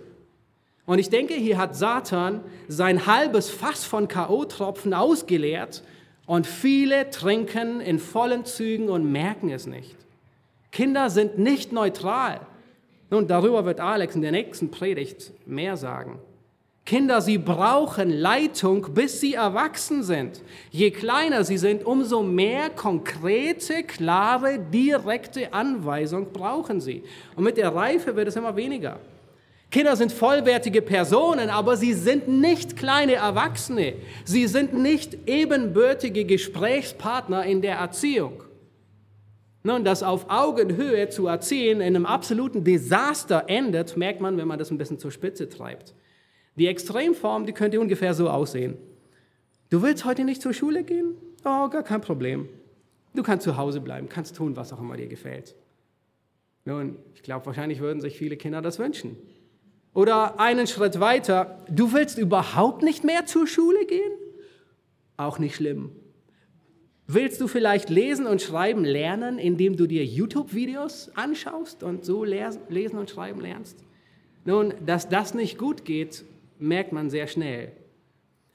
[0.85, 5.83] Und ich denke, hier hat Satan sein halbes Fass von K.O.-Tropfen ausgeleert
[6.27, 9.97] und viele trinken in vollen Zügen und merken es nicht.
[10.71, 12.41] Kinder sind nicht neutral.
[13.11, 16.19] Nun, darüber wird Alex in der nächsten Predigt mehr sagen.
[16.85, 20.41] Kinder, sie brauchen Leitung, bis sie erwachsen sind.
[20.71, 27.03] Je kleiner sie sind, umso mehr konkrete, klare, direkte Anweisung brauchen sie.
[27.35, 29.01] Und mit der Reife wird es immer weniger.
[29.73, 33.95] Kinder sind vollwertige Personen, aber sie sind nicht kleine Erwachsene.
[34.25, 38.46] Sie sind nicht ebenbürtige Gesprächspartner in der Erziehung.
[39.67, 44.61] Nun, das auf Augenhöhe zu erziehen in einem absoluten Desaster endet, merkt man, wenn man
[44.61, 45.93] das ein bisschen zur Spitze treibt.
[46.55, 48.77] Die Extremform, die könnte ungefähr so aussehen.
[49.69, 51.17] Du willst heute nicht zur Schule gehen?
[51.45, 52.49] Oh, gar kein Problem.
[53.17, 55.57] Du kannst zu Hause bleiben, kannst tun, was auch immer dir gefällt.
[56.65, 59.17] Nun, ich glaube, wahrscheinlich würden sich viele Kinder das wünschen.
[59.95, 64.13] Oder einen Schritt weiter, du willst überhaupt nicht mehr zur Schule gehen?
[65.17, 65.91] Auch nicht schlimm.
[67.09, 72.99] Willst du vielleicht lesen und schreiben lernen, indem du dir YouTube-Videos anschaust und so lesen
[72.99, 73.79] und schreiben lernst?
[74.45, 76.25] Nun, dass das nicht gut geht,
[76.59, 77.71] merkt man sehr schnell.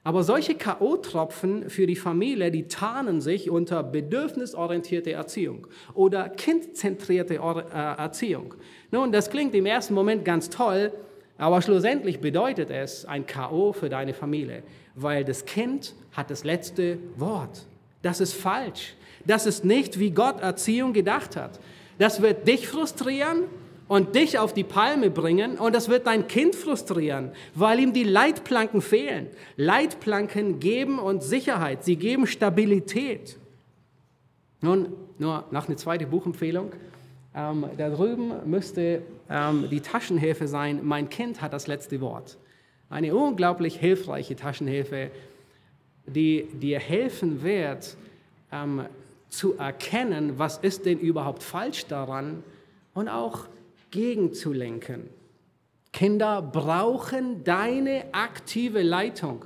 [0.04, 7.38] Aber solche K.O.-Tropfen für die Familie, die tarnen sich unter bedürfnisorientierte Erziehung oder kindzentrierte äh,
[7.38, 8.54] Erziehung.
[8.90, 10.92] Nun, das klingt im ersten Moment ganz toll,
[11.38, 13.72] aber schlussendlich bedeutet es ein K.O.
[13.72, 14.62] für deine Familie,
[14.94, 17.66] weil das Kind hat das letzte Wort.
[18.02, 18.94] Das ist falsch.
[19.24, 21.60] Das ist nicht, wie Gott Erziehung gedacht hat.
[21.98, 23.44] Das wird dich frustrieren
[23.88, 28.04] und dich auf die Palme bringen und das wird dein Kind frustrieren, weil ihm die
[28.04, 29.28] Leitplanken fehlen.
[29.56, 33.38] Leitplanken geben uns Sicherheit, sie geben Stabilität.
[34.60, 36.72] Nun, nur noch eine zweite Buchempfehlung.
[37.34, 42.36] Ähm, da drüben müsste ähm, die Taschenhilfe sein, mein Kind hat das letzte Wort.
[42.90, 45.10] Eine unglaublich hilfreiche Taschenhilfe,
[46.06, 47.96] die dir helfen wird,
[48.50, 48.86] ähm,
[49.28, 52.42] zu erkennen, was ist denn überhaupt falsch daran
[52.94, 53.46] und auch
[53.90, 55.08] gegenzulenken.
[55.92, 59.44] Kinder brauchen deine aktive Leitung.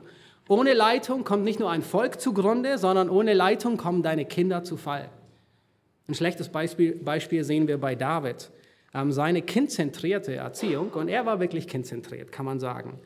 [0.48, 4.76] Ohne Leitung kommt nicht nur ein Volk zugrunde, sondern ohne Leitung kommen deine Kinder zu
[4.76, 5.08] Fall.
[6.08, 8.50] Ein schlechtes Beispiel, Beispiel sehen wir bei David.
[8.94, 13.00] Ähm, seine kindzentrierte Erziehung, und er war wirklich kindzentriert, kann man sagen,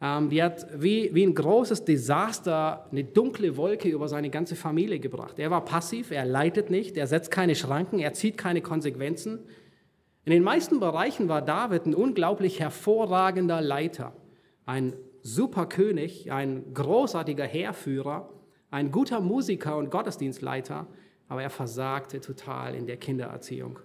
[0.00, 5.38] die hat wie, wie ein großes Desaster eine dunkle Wolke über seine ganze Familie gebracht.
[5.38, 9.38] Er war passiv, er leitet nicht, er setzt keine Schranken, er zieht keine Konsequenzen.
[10.26, 14.12] In den meisten Bereichen war David ein unglaublich hervorragender Leiter,
[14.66, 14.92] ein
[15.22, 18.28] super König, ein großartiger Heerführer,
[18.70, 20.86] ein guter Musiker und Gottesdienstleiter,
[21.28, 23.78] aber er versagte total in der Kindererziehung.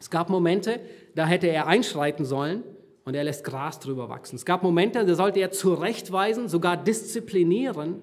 [0.00, 0.80] Es gab Momente,
[1.14, 2.62] da hätte er einschreiten sollen
[3.08, 4.36] und er lässt Gras drüber wachsen.
[4.36, 8.02] Es gab Momente, da sollte er zurechtweisen, sogar disziplinieren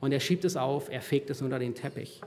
[0.00, 2.20] und er schiebt es auf, er fegt es unter den Teppich.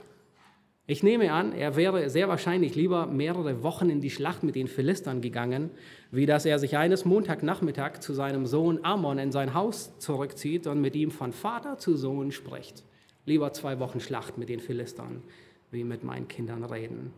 [0.88, 4.66] Ich nehme an, er wäre sehr wahrscheinlich lieber mehrere Wochen in die Schlacht mit den
[4.66, 5.70] Philistern gegangen,
[6.10, 10.80] wie dass er sich eines Montagnachmittag zu seinem Sohn Ammon in sein Haus zurückzieht und
[10.80, 12.82] mit ihm von Vater zu Sohn spricht.
[13.26, 15.22] Lieber zwei Wochen Schlacht mit den Philistern,
[15.70, 17.12] wie mit meinen Kindern reden.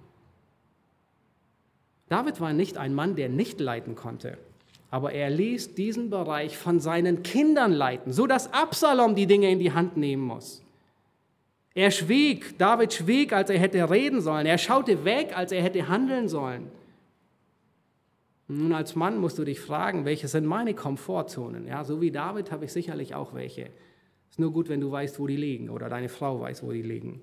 [2.11, 4.37] David war nicht ein Mann, der nicht leiten konnte,
[4.91, 9.59] aber er ließ diesen Bereich von seinen Kindern leiten, so dass Absalom die Dinge in
[9.59, 10.63] die Hand nehmen muss.
[11.75, 14.47] Er schwieg, David schwieg, als er hätte reden sollen.
[14.47, 16.71] Er schaute weg, als er hätte handeln sollen.
[18.49, 21.69] Nun, als Mann musst du dich fragen, welche sind meine Komfortzonen?
[21.69, 23.71] Ja, so wie David habe ich sicherlich auch welche.
[24.29, 26.83] Ist nur gut, wenn du weißt, wo die liegen oder deine Frau weiß, wo die
[26.83, 27.21] liegen.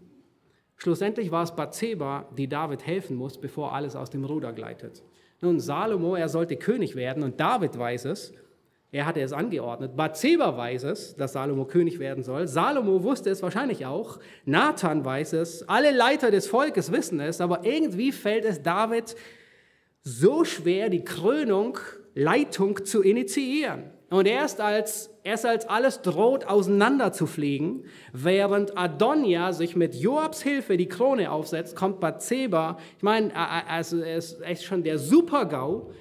[0.78, 5.04] Schlussendlich war es Bathseba, die David helfen muss, bevor alles aus dem Ruder gleitet.
[5.42, 8.34] Nun, Salomo, er sollte König werden und David weiß es.
[8.92, 9.96] Er hatte es angeordnet.
[9.96, 12.48] Bathseba weiß es, dass Salomo König werden soll.
[12.48, 14.20] Salomo wusste es wahrscheinlich auch.
[14.46, 15.68] Nathan weiß es.
[15.68, 17.42] Alle Leiter des Volkes wissen es.
[17.42, 19.16] Aber irgendwie fällt es David
[20.04, 21.78] so schwer, die Krönung,
[22.16, 23.92] Leitung zu initiieren.
[24.10, 30.88] Und erst als, erst als alles droht auseinanderzufliegen, während Adonia sich mit Joabs Hilfe die
[30.88, 35.92] Krone aufsetzt, kommt Bathseba, ich meine, also er ist echt schon der Super-GAU,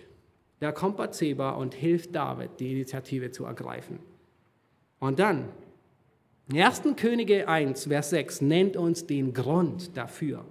[0.61, 3.99] da kommt Bathseba und hilft David, die Initiative zu ergreifen.
[5.01, 5.49] Und dann,
[6.55, 6.83] 1.
[6.97, 10.45] Könige 1, Vers 6, nennt uns den Grund dafür.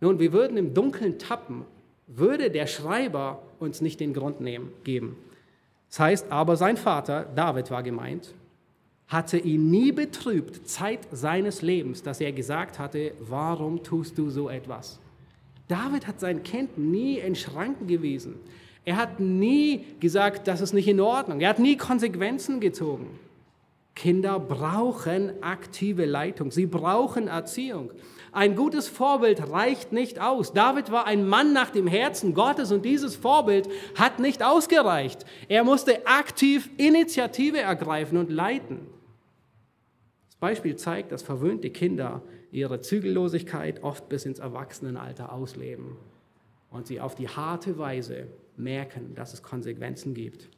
[0.00, 1.64] Nun, wir würden im Dunkeln tappen,
[2.06, 5.16] würde der Schreiber uns nicht den Grund nehmen, geben.
[5.92, 8.32] Das heißt, aber sein Vater, David war gemeint,
[9.08, 14.48] hatte ihn nie betrübt, Zeit seines Lebens, dass er gesagt hatte, warum tust du so
[14.48, 14.98] etwas?
[15.68, 18.36] David hat sein Kind nie in Schranken gewiesen.
[18.86, 21.42] Er hat nie gesagt, das ist nicht in Ordnung.
[21.42, 23.18] Er hat nie Konsequenzen gezogen.
[23.94, 26.50] Kinder brauchen aktive Leitung.
[26.50, 27.90] Sie brauchen Erziehung.
[28.32, 30.54] Ein gutes Vorbild reicht nicht aus.
[30.54, 35.26] David war ein Mann nach dem Herzen Gottes und dieses Vorbild hat nicht ausgereicht.
[35.48, 38.86] Er musste aktiv Initiative ergreifen und leiten.
[40.30, 45.98] Das Beispiel zeigt, dass verwöhnte Kinder ihre Zügellosigkeit oft bis ins Erwachsenenalter ausleben
[46.70, 50.48] und sie auf die harte Weise merken, dass es Konsequenzen gibt.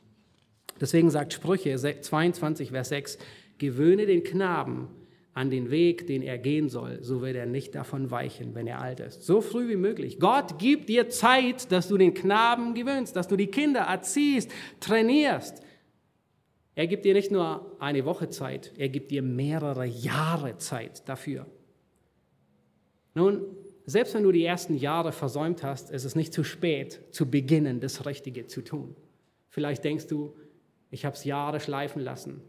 [0.81, 3.18] Deswegen sagt Sprüche 22, Vers 6,
[3.59, 4.89] gewöhne den Knaben
[5.35, 8.80] an den Weg, den er gehen soll, so wird er nicht davon weichen, wenn er
[8.80, 9.24] alt ist.
[9.24, 10.20] So früh wie möglich.
[10.20, 15.61] Gott gibt dir Zeit, dass du den Knaben gewöhnst, dass du die Kinder erziehst, trainierst.
[16.76, 21.47] Er gibt dir nicht nur eine Woche Zeit, er gibt dir mehrere Jahre Zeit dafür.
[23.14, 23.45] Nun,
[23.87, 27.80] selbst wenn du die ersten Jahre versäumt hast, ist es nicht zu spät, zu beginnen,
[27.80, 28.97] das Richtige zu tun.
[29.51, 30.35] Vielleicht denkst du,
[30.91, 32.41] ich habe es Jahre schleifen lassen.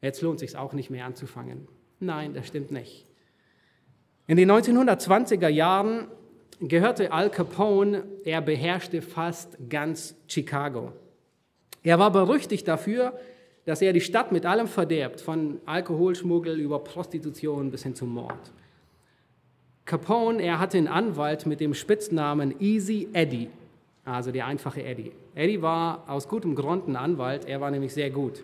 [0.00, 1.68] Jetzt lohnt es sich auch nicht mehr anzufangen.
[2.02, 3.06] Nein, das stimmt nicht.
[4.26, 6.08] In den 1920er Jahren
[6.60, 10.92] gehörte Al Capone, er beherrschte fast ganz Chicago.
[11.84, 13.16] Er war berüchtigt dafür,
[13.66, 18.52] dass er die Stadt mit allem verderbt, von Alkoholschmuggel über Prostitution bis hin zum Mord.
[19.84, 23.48] Capone, er hatte einen Anwalt mit dem Spitznamen Easy Eddie,
[24.04, 25.12] also der einfache Eddie.
[25.36, 28.42] Eddie war aus gutem Grund ein Anwalt, er war nämlich sehr gut.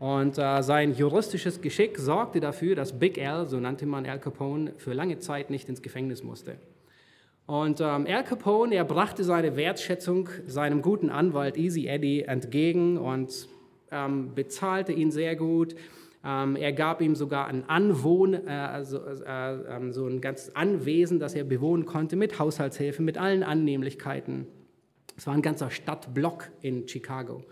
[0.00, 4.72] Und äh, sein juristisches Geschick sorgte dafür, dass Big Al, so nannte man Al Capone,
[4.78, 6.56] für lange Zeit nicht ins Gefängnis musste.
[7.44, 13.46] Und ähm, Al Capone, er brachte seine Wertschätzung seinem guten Anwalt Easy Eddie entgegen und
[13.90, 15.74] ähm, bezahlte ihn sehr gut.
[16.24, 21.18] Ähm, er gab ihm sogar ein Anwohn, äh, also, äh, äh, so ein ganzes Anwesen,
[21.18, 24.46] das er bewohnen konnte, mit Haushaltshilfe, mit allen Annehmlichkeiten.
[25.18, 27.44] Es war ein ganzer Stadtblock in Chicago.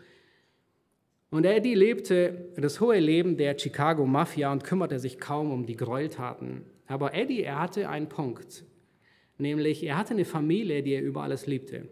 [1.31, 5.77] Und Eddie lebte das hohe Leben der Chicago Mafia und kümmerte sich kaum um die
[5.77, 6.65] Gräueltaten.
[6.87, 8.65] Aber Eddie, er hatte einen Punkt,
[9.37, 11.87] nämlich er hatte eine Familie, die er über alles liebte.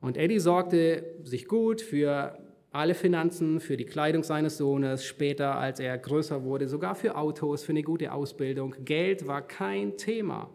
[0.00, 2.38] Und Eddie sorgte sich gut für
[2.70, 7.64] alle Finanzen für die Kleidung seines Sohnes, später, als er größer wurde, sogar für Autos,
[7.64, 8.74] für eine gute Ausbildung.
[8.84, 10.50] Geld war kein Thema.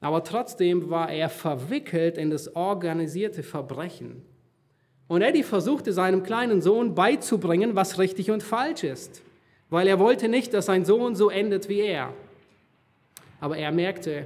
[0.00, 4.22] Aber trotzdem war er verwickelt in das organisierte Verbrechen.
[5.12, 9.20] Und Eddie versuchte seinem kleinen Sohn beizubringen, was richtig und falsch ist,
[9.68, 12.14] weil er wollte nicht, dass sein Sohn so endet wie er.
[13.38, 14.24] Aber er merkte,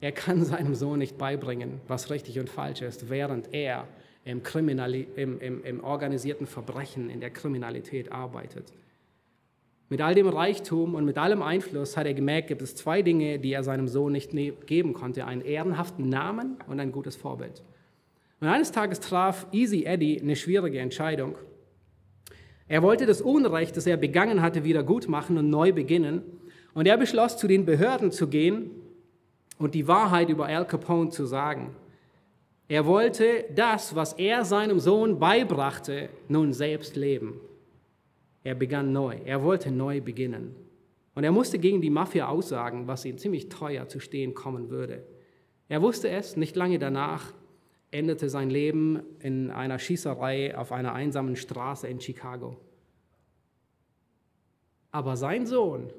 [0.00, 3.86] er kann seinem Sohn nicht beibringen, was richtig und falsch ist, während er
[4.24, 8.72] im, Kriminali im, im, im organisierten Verbrechen, in der Kriminalität arbeitet.
[9.90, 13.38] Mit all dem Reichtum und mit allem Einfluss hat er gemerkt, gibt es zwei Dinge,
[13.38, 15.24] die er seinem Sohn nicht ne-, geben konnte.
[15.24, 17.62] Einen ehrenhaften Namen und ein gutes Vorbild.
[18.40, 21.36] Und eines Tages traf Easy Eddie eine schwierige Entscheidung.
[22.68, 26.22] Er wollte das Unrecht, das er begangen hatte, wieder gut machen und neu beginnen.
[26.74, 28.70] Und er beschloss, zu den Behörden zu gehen
[29.58, 31.74] und die Wahrheit über Al Capone zu sagen.
[32.68, 37.40] Er wollte das, was er seinem Sohn beibrachte, nun selbst leben.
[38.42, 39.16] Er begann neu.
[39.24, 40.54] Er wollte neu beginnen.
[41.14, 45.02] Und er musste gegen die Mafia aussagen, was ihm ziemlich teuer zu stehen kommen würde.
[45.68, 47.32] Er wusste es, nicht lange danach
[47.96, 52.56] endete sein Leben in einer Schießerei auf einer einsamen Straße in Chicago.
[54.92, 55.92] Aber sein Sohn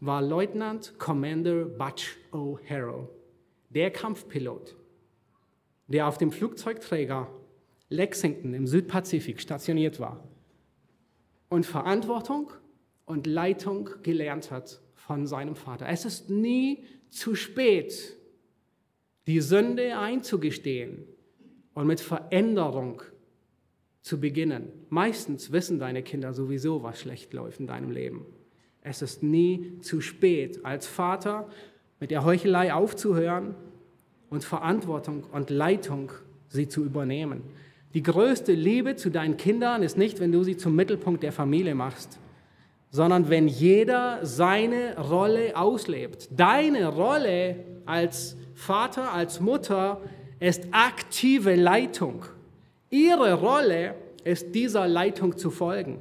[0.00, 3.08] war Leutnant Commander Butch O'Hara,
[3.70, 4.76] der Kampfpilot,
[5.88, 7.28] der auf dem Flugzeugträger
[7.88, 10.22] Lexington im Südpazifik stationiert war
[11.48, 12.52] und Verantwortung
[13.06, 15.88] und Leitung gelernt hat von seinem Vater.
[15.88, 18.16] Es ist nie zu spät,
[19.30, 21.04] die Sünde einzugestehen
[21.74, 23.00] und mit Veränderung
[24.00, 24.72] zu beginnen.
[24.88, 28.26] Meistens wissen deine Kinder sowieso, was schlecht läuft in deinem Leben.
[28.82, 31.48] Es ist nie zu spät, als Vater
[32.00, 33.54] mit der Heuchelei aufzuhören
[34.30, 36.10] und Verantwortung und Leitung
[36.48, 37.42] sie zu übernehmen.
[37.94, 41.76] Die größte Liebe zu deinen Kindern ist nicht, wenn du sie zum Mittelpunkt der Familie
[41.76, 42.18] machst,
[42.90, 46.28] sondern wenn jeder seine Rolle auslebt.
[46.32, 50.00] Deine Rolle als Vater, als Mutter
[50.40, 52.24] ist aktive Leitung.
[52.90, 55.98] Ihre Rolle ist dieser Leitung zu folgen.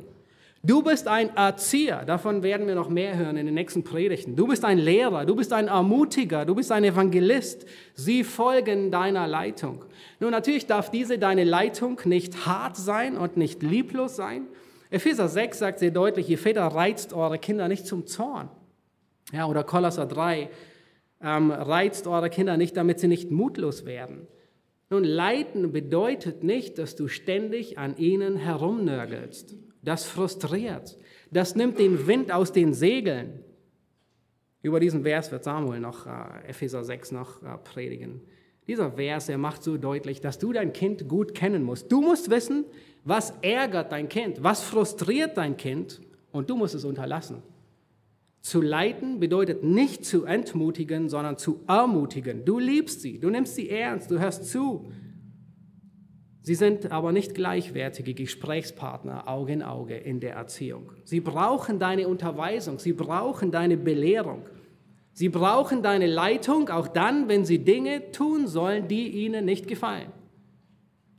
[0.61, 4.35] Du bist ein Erzieher, davon werden wir noch mehr hören in den nächsten Predigten.
[4.35, 7.65] Du bist ein Lehrer, du bist ein Ermutiger, du bist ein Evangelist.
[7.93, 9.85] Sie folgen deiner Leitung.
[10.19, 14.47] Nun, natürlich darf diese deine Leitung nicht hart sein und nicht lieblos sein.
[14.89, 18.49] Epheser 6 sagt sehr deutlich, ihr Väter reizt eure Kinder nicht zum Zorn.
[19.31, 20.49] Ja, oder Kolosser 3,
[21.21, 24.27] ähm, reizt eure Kinder nicht, damit sie nicht mutlos werden.
[24.89, 30.97] Nun, leiten bedeutet nicht, dass du ständig an ihnen herumnörgelst das frustriert.
[31.31, 33.43] Das nimmt den Wind aus den Segeln.
[34.61, 38.21] Über diesen Vers wird Samuel noch, äh, Epheser 6 noch äh, predigen.
[38.67, 41.91] Dieser Vers, er macht so deutlich, dass du dein Kind gut kennen musst.
[41.91, 42.65] Du musst wissen,
[43.03, 47.41] was ärgert dein Kind, was frustriert dein Kind und du musst es unterlassen.
[48.41, 52.45] Zu leiten bedeutet nicht zu entmutigen, sondern zu ermutigen.
[52.45, 54.91] Du liebst sie, du nimmst sie ernst, du hörst zu,
[56.49, 60.91] Sie sind aber nicht gleichwertige Gesprächspartner Auge in Auge in der Erziehung.
[61.03, 64.41] Sie brauchen deine Unterweisung, sie brauchen deine Belehrung.
[65.13, 70.11] Sie brauchen deine Leitung auch dann, wenn sie Dinge tun sollen, die ihnen nicht gefallen.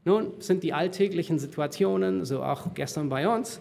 [0.05, 3.61] Nun sind die alltäglichen Situationen, so auch gestern bei uns.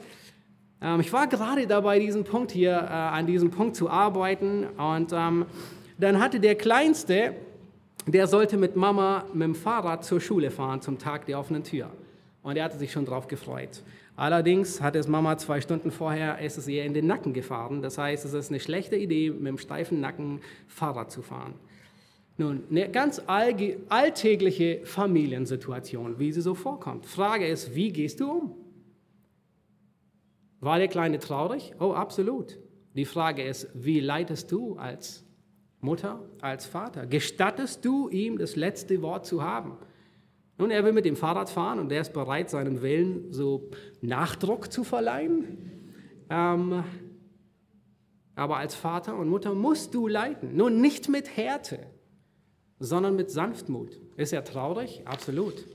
[0.81, 5.11] Ähm, ich war gerade dabei, diesen Punkt hier, äh, an diesem Punkt zu arbeiten und
[5.13, 5.45] ähm,
[5.97, 7.35] dann hatte der Kleinste
[8.07, 11.91] der sollte mit Mama mit dem Fahrrad zur Schule fahren zum Tag der offenen Tür.
[12.41, 13.83] Und er hatte sich schon darauf gefreut.
[14.15, 17.81] Allerdings hat es Mama zwei Stunden vorher, ist es ihr in den Nacken gefahren.
[17.81, 21.53] Das heißt, es ist eine schlechte Idee, mit dem steifen Nacken Fahrrad zu fahren.
[22.39, 27.05] Nun, eine ganz alltägliche Familiensituation, wie sie so vorkommt.
[27.05, 28.55] Frage ist, wie gehst du um?
[30.61, 31.73] War der Kleine traurig?
[31.81, 32.57] Oh, absolut.
[32.95, 35.25] Die Frage ist, wie leitest du als
[35.81, 37.07] Mutter, als Vater?
[37.07, 39.77] Gestattest du ihm das letzte Wort zu haben?
[40.57, 43.69] Nun, er will mit dem Fahrrad fahren und er ist bereit, seinem Willen so
[43.99, 46.23] Nachdruck zu verleihen.
[46.29, 46.85] Ähm,
[48.35, 50.55] aber als Vater und Mutter musst du leiten.
[50.55, 51.79] Nun, nicht mit Härte,
[52.79, 53.99] sondern mit Sanftmut.
[54.15, 55.01] Ist er traurig?
[55.05, 55.65] Absolut.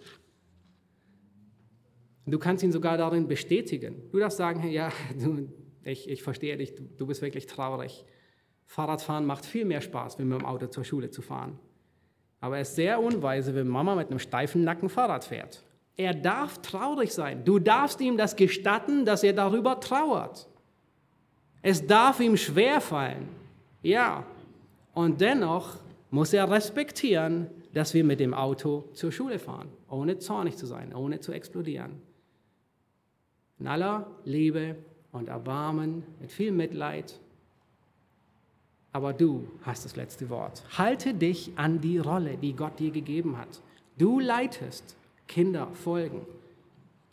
[2.27, 4.03] Du kannst ihn sogar darin bestätigen.
[4.11, 5.49] Du darfst sagen, ja, du,
[5.83, 8.05] ich, ich verstehe dich, du, bist wirklich traurig.
[8.67, 11.59] Fahrradfahren macht viel mehr Spaß, wenn mit dem Auto zur Schule zu fahren.
[12.41, 15.63] Aber es ist sehr unweise, wenn Mama mit einem steifen Nacken Fahrrad fährt.
[15.97, 17.45] Er darf traurig sein.
[17.45, 20.49] Du darfst ihm das gestatten, dass er darüber trauert.
[21.63, 23.29] Es darf ihm schwer fallen.
[23.83, 24.25] Ja.
[24.93, 25.79] Und dennoch
[26.15, 30.95] muss er respektieren, dass wir mit dem Auto zur Schule fahren, ohne zornig zu sein,
[30.95, 32.01] ohne zu explodieren.
[33.59, 34.77] In aller Liebe
[35.11, 37.19] und Erbarmen, mit viel Mitleid.
[38.93, 40.63] Aber du hast das letzte Wort.
[40.79, 43.61] Halte dich an die Rolle, die Gott dir gegeben hat.
[43.99, 44.97] Du leitest,
[45.27, 46.21] Kinder folgen.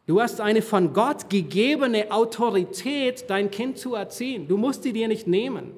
[0.05, 4.47] Du hast eine von Gott gegebene Autorität, dein Kind zu erziehen.
[4.47, 5.71] Du musst sie dir nicht nehmen.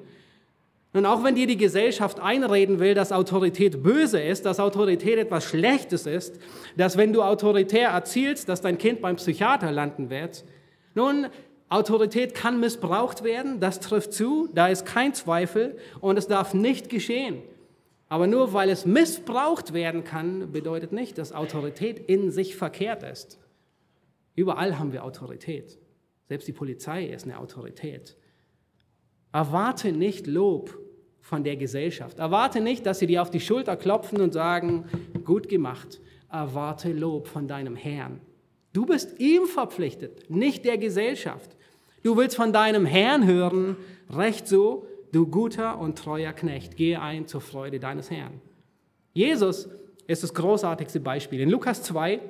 [0.94, 5.44] Und auch wenn dir die Gesellschaft einreden will, dass Autorität böse ist, dass Autorität etwas
[5.44, 6.38] Schlechtes ist,
[6.76, 10.44] dass wenn du autoritär erzielst, dass dein Kind beim Psychiater landen wird,
[10.94, 11.26] nun,
[11.68, 16.88] Autorität kann missbraucht werden, das trifft zu, da ist kein Zweifel und es darf nicht
[16.88, 17.42] geschehen.
[18.08, 23.40] Aber nur weil es missbraucht werden kann, bedeutet nicht, dass Autorität in sich verkehrt ist.
[24.36, 25.76] Überall haben wir Autorität.
[26.28, 28.16] Selbst die Polizei ist eine Autorität.
[29.32, 30.83] Erwarte nicht Lob
[31.24, 32.18] von der Gesellschaft.
[32.18, 34.84] Erwarte nicht, dass sie dir auf die Schulter klopfen und sagen,
[35.24, 35.98] gut gemacht.
[36.30, 38.20] Erwarte Lob von deinem Herrn.
[38.74, 41.56] Du bist ihm verpflichtet, nicht der Gesellschaft.
[42.02, 43.76] Du willst von deinem Herrn hören,
[44.10, 48.42] recht so, du guter und treuer Knecht, gehe ein zur Freude deines Herrn.
[49.14, 49.70] Jesus
[50.06, 51.40] ist das großartigste Beispiel.
[51.40, 52.20] In Lukas 2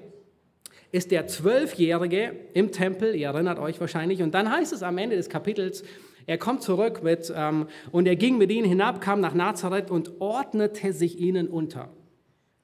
[0.92, 5.16] ist der Zwölfjährige im Tempel, ihr erinnert euch wahrscheinlich, und dann heißt es am Ende
[5.16, 5.82] des Kapitels,
[6.26, 10.20] er kommt zurück mit, ähm, und er ging mit ihnen hinab, kam nach Nazareth und
[10.20, 11.90] ordnete sich ihnen unter.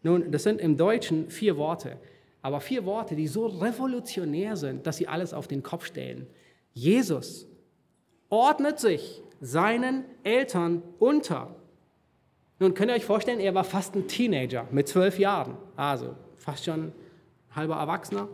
[0.03, 1.99] Nun, das sind im Deutschen vier Worte,
[2.43, 6.27] aber vier Worte, die so revolutionär sind, dass sie alles auf den Kopf stellen.
[6.73, 7.47] Jesus
[8.31, 11.55] ordnet sich seinen Eltern unter.
[12.59, 16.65] Nun könnt ihr euch vorstellen, er war fast ein Teenager mit zwölf Jahren, also fast
[16.65, 16.93] schon
[17.55, 18.29] halber Erwachsener.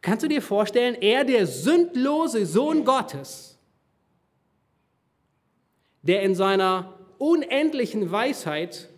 [0.00, 3.57] Kannst du dir vorstellen, er, der sündlose Sohn Gottes,
[6.08, 8.88] der in seiner unendlichen Weisheit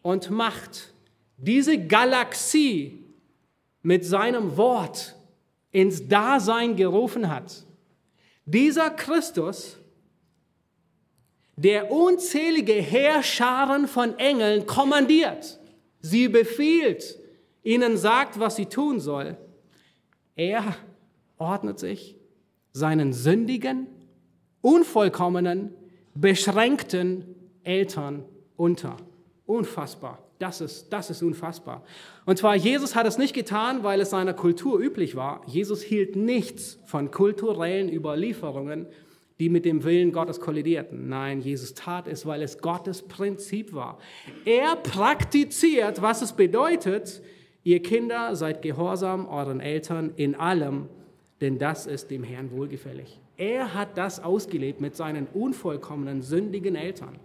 [0.00, 0.94] und Macht
[1.36, 3.04] diese Galaxie
[3.82, 5.16] mit seinem Wort
[5.72, 7.66] ins Dasein gerufen hat.
[8.46, 9.76] Dieser Christus,
[11.56, 15.60] der unzählige Heerscharen von Engeln kommandiert,
[16.00, 17.18] sie befiehlt,
[17.62, 19.36] ihnen sagt, was sie tun soll,
[20.36, 20.74] er
[21.36, 22.16] ordnet sich
[22.72, 23.88] seinen sündigen,
[24.60, 25.74] unvollkommenen,
[26.14, 27.24] beschränkten
[27.62, 28.24] Eltern
[28.56, 28.96] unter.
[29.46, 30.18] Unfassbar.
[30.38, 31.82] Das ist, das ist unfassbar.
[32.26, 35.40] Und zwar, Jesus hat es nicht getan, weil es seiner Kultur üblich war.
[35.46, 38.86] Jesus hielt nichts von kulturellen Überlieferungen,
[39.38, 41.08] die mit dem Willen Gottes kollidierten.
[41.08, 43.98] Nein, Jesus tat es, weil es Gottes Prinzip war.
[44.44, 47.22] Er praktiziert, was es bedeutet,
[47.62, 50.88] ihr Kinder seid gehorsam euren Eltern in allem,
[51.40, 53.20] denn das ist dem Herrn wohlgefällig.
[53.36, 57.18] Er hat das ausgelebt mit seinen unvollkommenen, sündigen Eltern.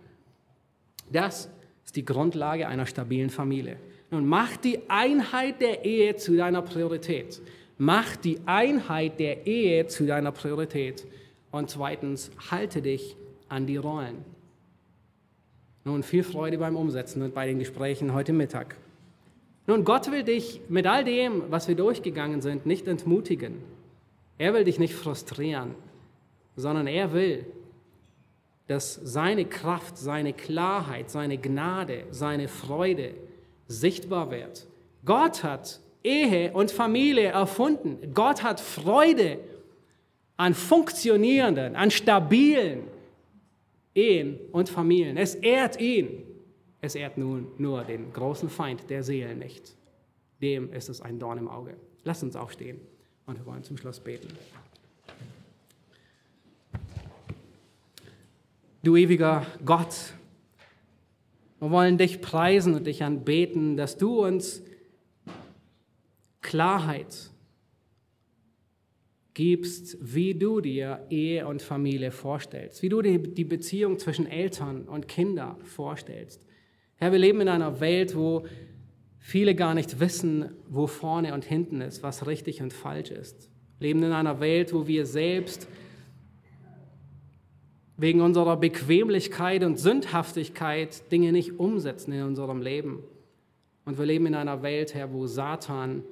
[1.12, 1.50] Das
[1.86, 3.78] ist die Grundlage einer stabilen Familie.
[4.10, 7.42] Nun mach die Einheit der Ehe zu deiner Priorität.
[7.78, 11.08] Mach die Einheit der Ehe zu deiner Priorität.
[11.50, 13.16] Und zweitens, halte dich
[13.48, 14.18] an die Rollen.
[15.84, 18.76] Nun, viel Freude beim Umsetzen und bei den Gesprächen heute Mittag.
[19.66, 23.56] Nun, Gott will dich mit all dem, was wir durchgegangen sind, nicht entmutigen.
[24.38, 25.76] Er will dich nicht frustrieren,
[26.56, 27.46] sondern er will,
[28.68, 33.14] dass seine Kraft, seine Klarheit, seine Gnade, seine Freude
[33.68, 34.68] sichtbar wird.
[35.04, 38.14] Gott hat Ehe und Familie erfunden.
[38.14, 39.40] Gott hat Freude
[40.38, 42.84] an funktionierenden, an stabilen
[43.94, 45.18] Ehen und Familien.
[45.18, 46.24] Es ehrt ihn.
[46.82, 49.76] Es ehrt nun nur den großen Feind der Seele nicht.
[50.42, 51.76] Dem ist es ein Dorn im Auge.
[52.04, 52.80] Lass uns aufstehen
[53.28, 54.30] und wir wollen zum Schluss beten.
[58.84, 60.14] Du ewiger Gott,
[61.60, 64.64] wir wollen dich preisen und dich anbeten, dass du uns
[66.42, 67.30] Klarheit
[69.36, 74.88] gibst, wie du dir Ehe und Familie vorstellst, wie du dir die Beziehung zwischen Eltern
[74.88, 76.44] und Kindern vorstellst.
[76.96, 78.48] Herr, wir leben in einer Welt, wo
[79.20, 83.52] viele gar nicht wissen, wo vorne und hinten ist, was richtig und falsch ist.
[83.78, 85.68] Wir leben in einer Welt, wo wir selbst
[88.02, 93.04] wegen unserer Bequemlichkeit und Sündhaftigkeit Dinge nicht umsetzen in unserem Leben.
[93.86, 96.04] Und wir leben in einer Welt, Herr, wo Satan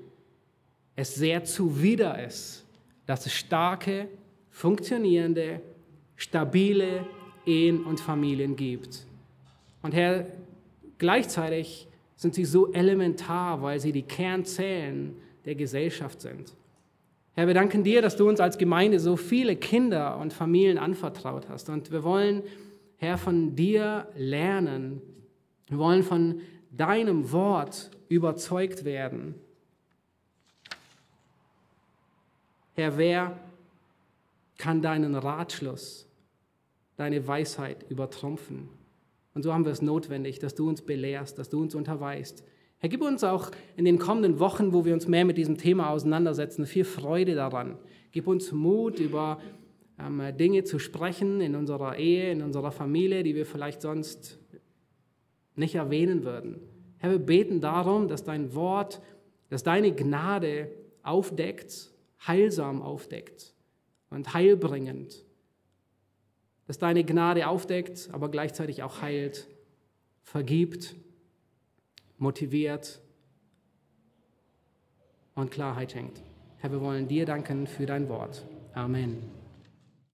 [0.95, 2.63] es sehr zuwider ist,
[3.07, 4.07] dass es starke,
[4.51, 5.61] funktionierende,
[6.15, 7.07] stabile
[7.47, 9.07] Ehen und Familien gibt.
[9.81, 10.27] Und Herr,
[10.99, 16.53] gleichzeitig sind sie so elementar, weil sie die Kernzellen der Gesellschaft sind.
[17.39, 21.47] Herr, wir danken dir, dass du uns als Gemeinde so viele Kinder und Familien anvertraut
[21.47, 21.69] hast.
[21.69, 22.43] Und wir wollen,
[22.97, 25.01] Herr, von dir lernen.
[25.67, 26.41] Wir wollen von
[26.71, 29.35] deinem Wort überzeugt werden.
[32.75, 33.39] Herr, wer
[34.57, 36.09] kann deinen Ratschluss,
[36.97, 38.67] deine Weisheit übertrumpfen?
[39.33, 42.43] Und so haben wir es notwendig, dass du uns belehrst, dass du uns unterweist.
[42.81, 45.89] Herr, gib uns auch in den kommenden Wochen, wo wir uns mehr mit diesem Thema
[45.89, 47.77] auseinandersetzen, viel Freude daran.
[48.11, 49.41] Gib uns Mut, über
[49.99, 54.39] ähm, Dinge zu sprechen in unserer Ehe, in unserer Familie, die wir vielleicht sonst
[55.55, 56.61] nicht erwähnen würden.
[56.99, 59.01] Herr, wir beten darum, dass dein Wort,
[59.49, 60.71] dass deine Gnade
[61.03, 61.91] aufdeckt,
[62.25, 63.53] heilsam aufdeckt
[64.09, 65.25] und heilbringend.
[66.65, 69.49] Dass deine Gnade aufdeckt, aber gleichzeitig auch heilt,
[70.23, 70.95] vergibt,
[72.19, 73.01] motiviert
[75.35, 76.21] und Klarheit schenkt.
[76.57, 78.45] Herr, wir wollen dir danken für dein Wort.
[78.73, 79.38] Amen.